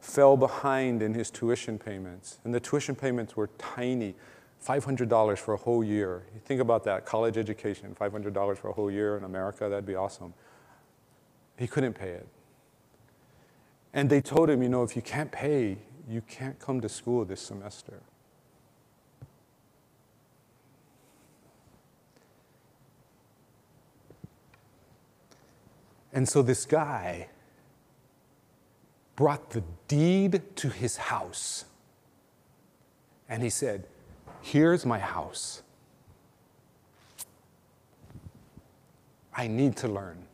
fell 0.00 0.36
behind 0.36 1.02
in 1.02 1.14
his 1.14 1.30
tuition 1.30 1.78
payments, 1.78 2.38
and 2.44 2.54
the 2.54 2.60
tuition 2.60 2.94
payments 2.94 3.36
were 3.36 3.48
tiny. 3.58 4.14
$500 4.64 5.38
for 5.38 5.54
a 5.54 5.56
whole 5.56 5.82
year. 5.82 6.22
You 6.32 6.40
think 6.44 6.60
about 6.60 6.84
that 6.84 7.04
college 7.04 7.36
education, 7.36 7.96
$500 8.00 8.56
for 8.56 8.68
a 8.68 8.72
whole 8.72 8.90
year 8.90 9.16
in 9.16 9.24
America, 9.24 9.68
that'd 9.68 9.86
be 9.86 9.96
awesome. 9.96 10.34
He 11.56 11.66
couldn't 11.66 11.94
pay 11.94 12.10
it. 12.10 12.28
And 13.92 14.08
they 14.08 14.20
told 14.20 14.48
him, 14.48 14.62
you 14.62 14.68
know, 14.68 14.82
if 14.82 14.96
you 14.96 15.02
can't 15.02 15.30
pay, 15.30 15.78
you 16.08 16.20
can't 16.22 16.58
come 16.58 16.80
to 16.80 16.88
school 16.88 17.24
this 17.24 17.40
semester. 17.40 18.00
And 26.12 26.28
so 26.28 26.42
this 26.42 26.66
guy 26.66 27.28
brought 29.16 29.50
the 29.50 29.62
deed 29.88 30.42
to 30.56 30.68
his 30.68 30.96
house. 30.96 31.64
And 33.28 33.42
he 33.42 33.50
said, 33.50 33.86
Here's 34.42 34.84
my 34.84 34.98
house. 34.98 35.62
I 39.34 39.46
need 39.46 39.76
to 39.78 39.88
learn. 39.88 40.26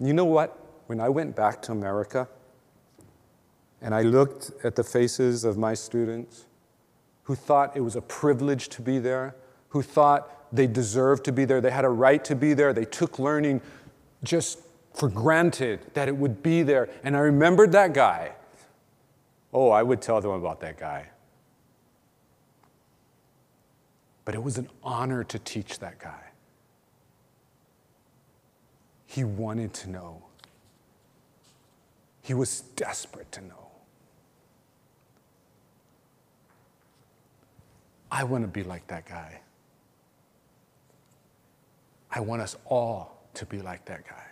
You 0.00 0.12
know 0.12 0.24
what? 0.26 0.65
When 0.86 1.00
I 1.00 1.08
went 1.08 1.34
back 1.34 1.62
to 1.62 1.72
America 1.72 2.28
and 3.80 3.94
I 3.94 4.02
looked 4.02 4.52
at 4.64 4.76
the 4.76 4.84
faces 4.84 5.44
of 5.44 5.58
my 5.58 5.74
students 5.74 6.46
who 7.24 7.34
thought 7.34 7.76
it 7.76 7.80
was 7.80 7.96
a 7.96 8.02
privilege 8.02 8.68
to 8.70 8.82
be 8.82 8.98
there, 8.98 9.34
who 9.70 9.82
thought 9.82 10.32
they 10.52 10.66
deserved 10.66 11.24
to 11.24 11.32
be 11.32 11.44
there, 11.44 11.60
they 11.60 11.70
had 11.70 11.84
a 11.84 11.88
right 11.88 12.24
to 12.24 12.36
be 12.36 12.54
there, 12.54 12.72
they 12.72 12.84
took 12.84 13.18
learning 13.18 13.60
just 14.22 14.60
for 14.94 15.08
granted 15.08 15.80
that 15.94 16.08
it 16.08 16.16
would 16.16 16.42
be 16.42 16.62
there. 16.62 16.88
And 17.02 17.16
I 17.16 17.20
remembered 17.20 17.72
that 17.72 17.92
guy 17.92 18.32
Oh, 19.56 19.70
I 19.70 19.82
would 19.82 20.02
tell 20.02 20.20
them 20.20 20.32
about 20.32 20.60
that 20.60 20.76
guy. 20.76 21.06
But 24.26 24.34
it 24.34 24.42
was 24.42 24.58
an 24.58 24.68
honor 24.82 25.24
to 25.24 25.38
teach 25.38 25.78
that 25.78 25.98
guy. 25.98 26.24
He 29.06 29.24
wanted 29.24 29.72
to 29.72 29.88
know. 29.88 30.25
He 32.26 32.34
was 32.34 32.62
desperate 32.74 33.30
to 33.30 33.40
know. 33.40 33.70
I 38.10 38.24
want 38.24 38.42
to 38.42 38.48
be 38.48 38.64
like 38.64 38.84
that 38.88 39.06
guy. 39.06 39.42
I 42.10 42.18
want 42.18 42.42
us 42.42 42.56
all 42.64 43.22
to 43.34 43.46
be 43.46 43.62
like 43.62 43.84
that 43.84 44.08
guy. 44.08 44.26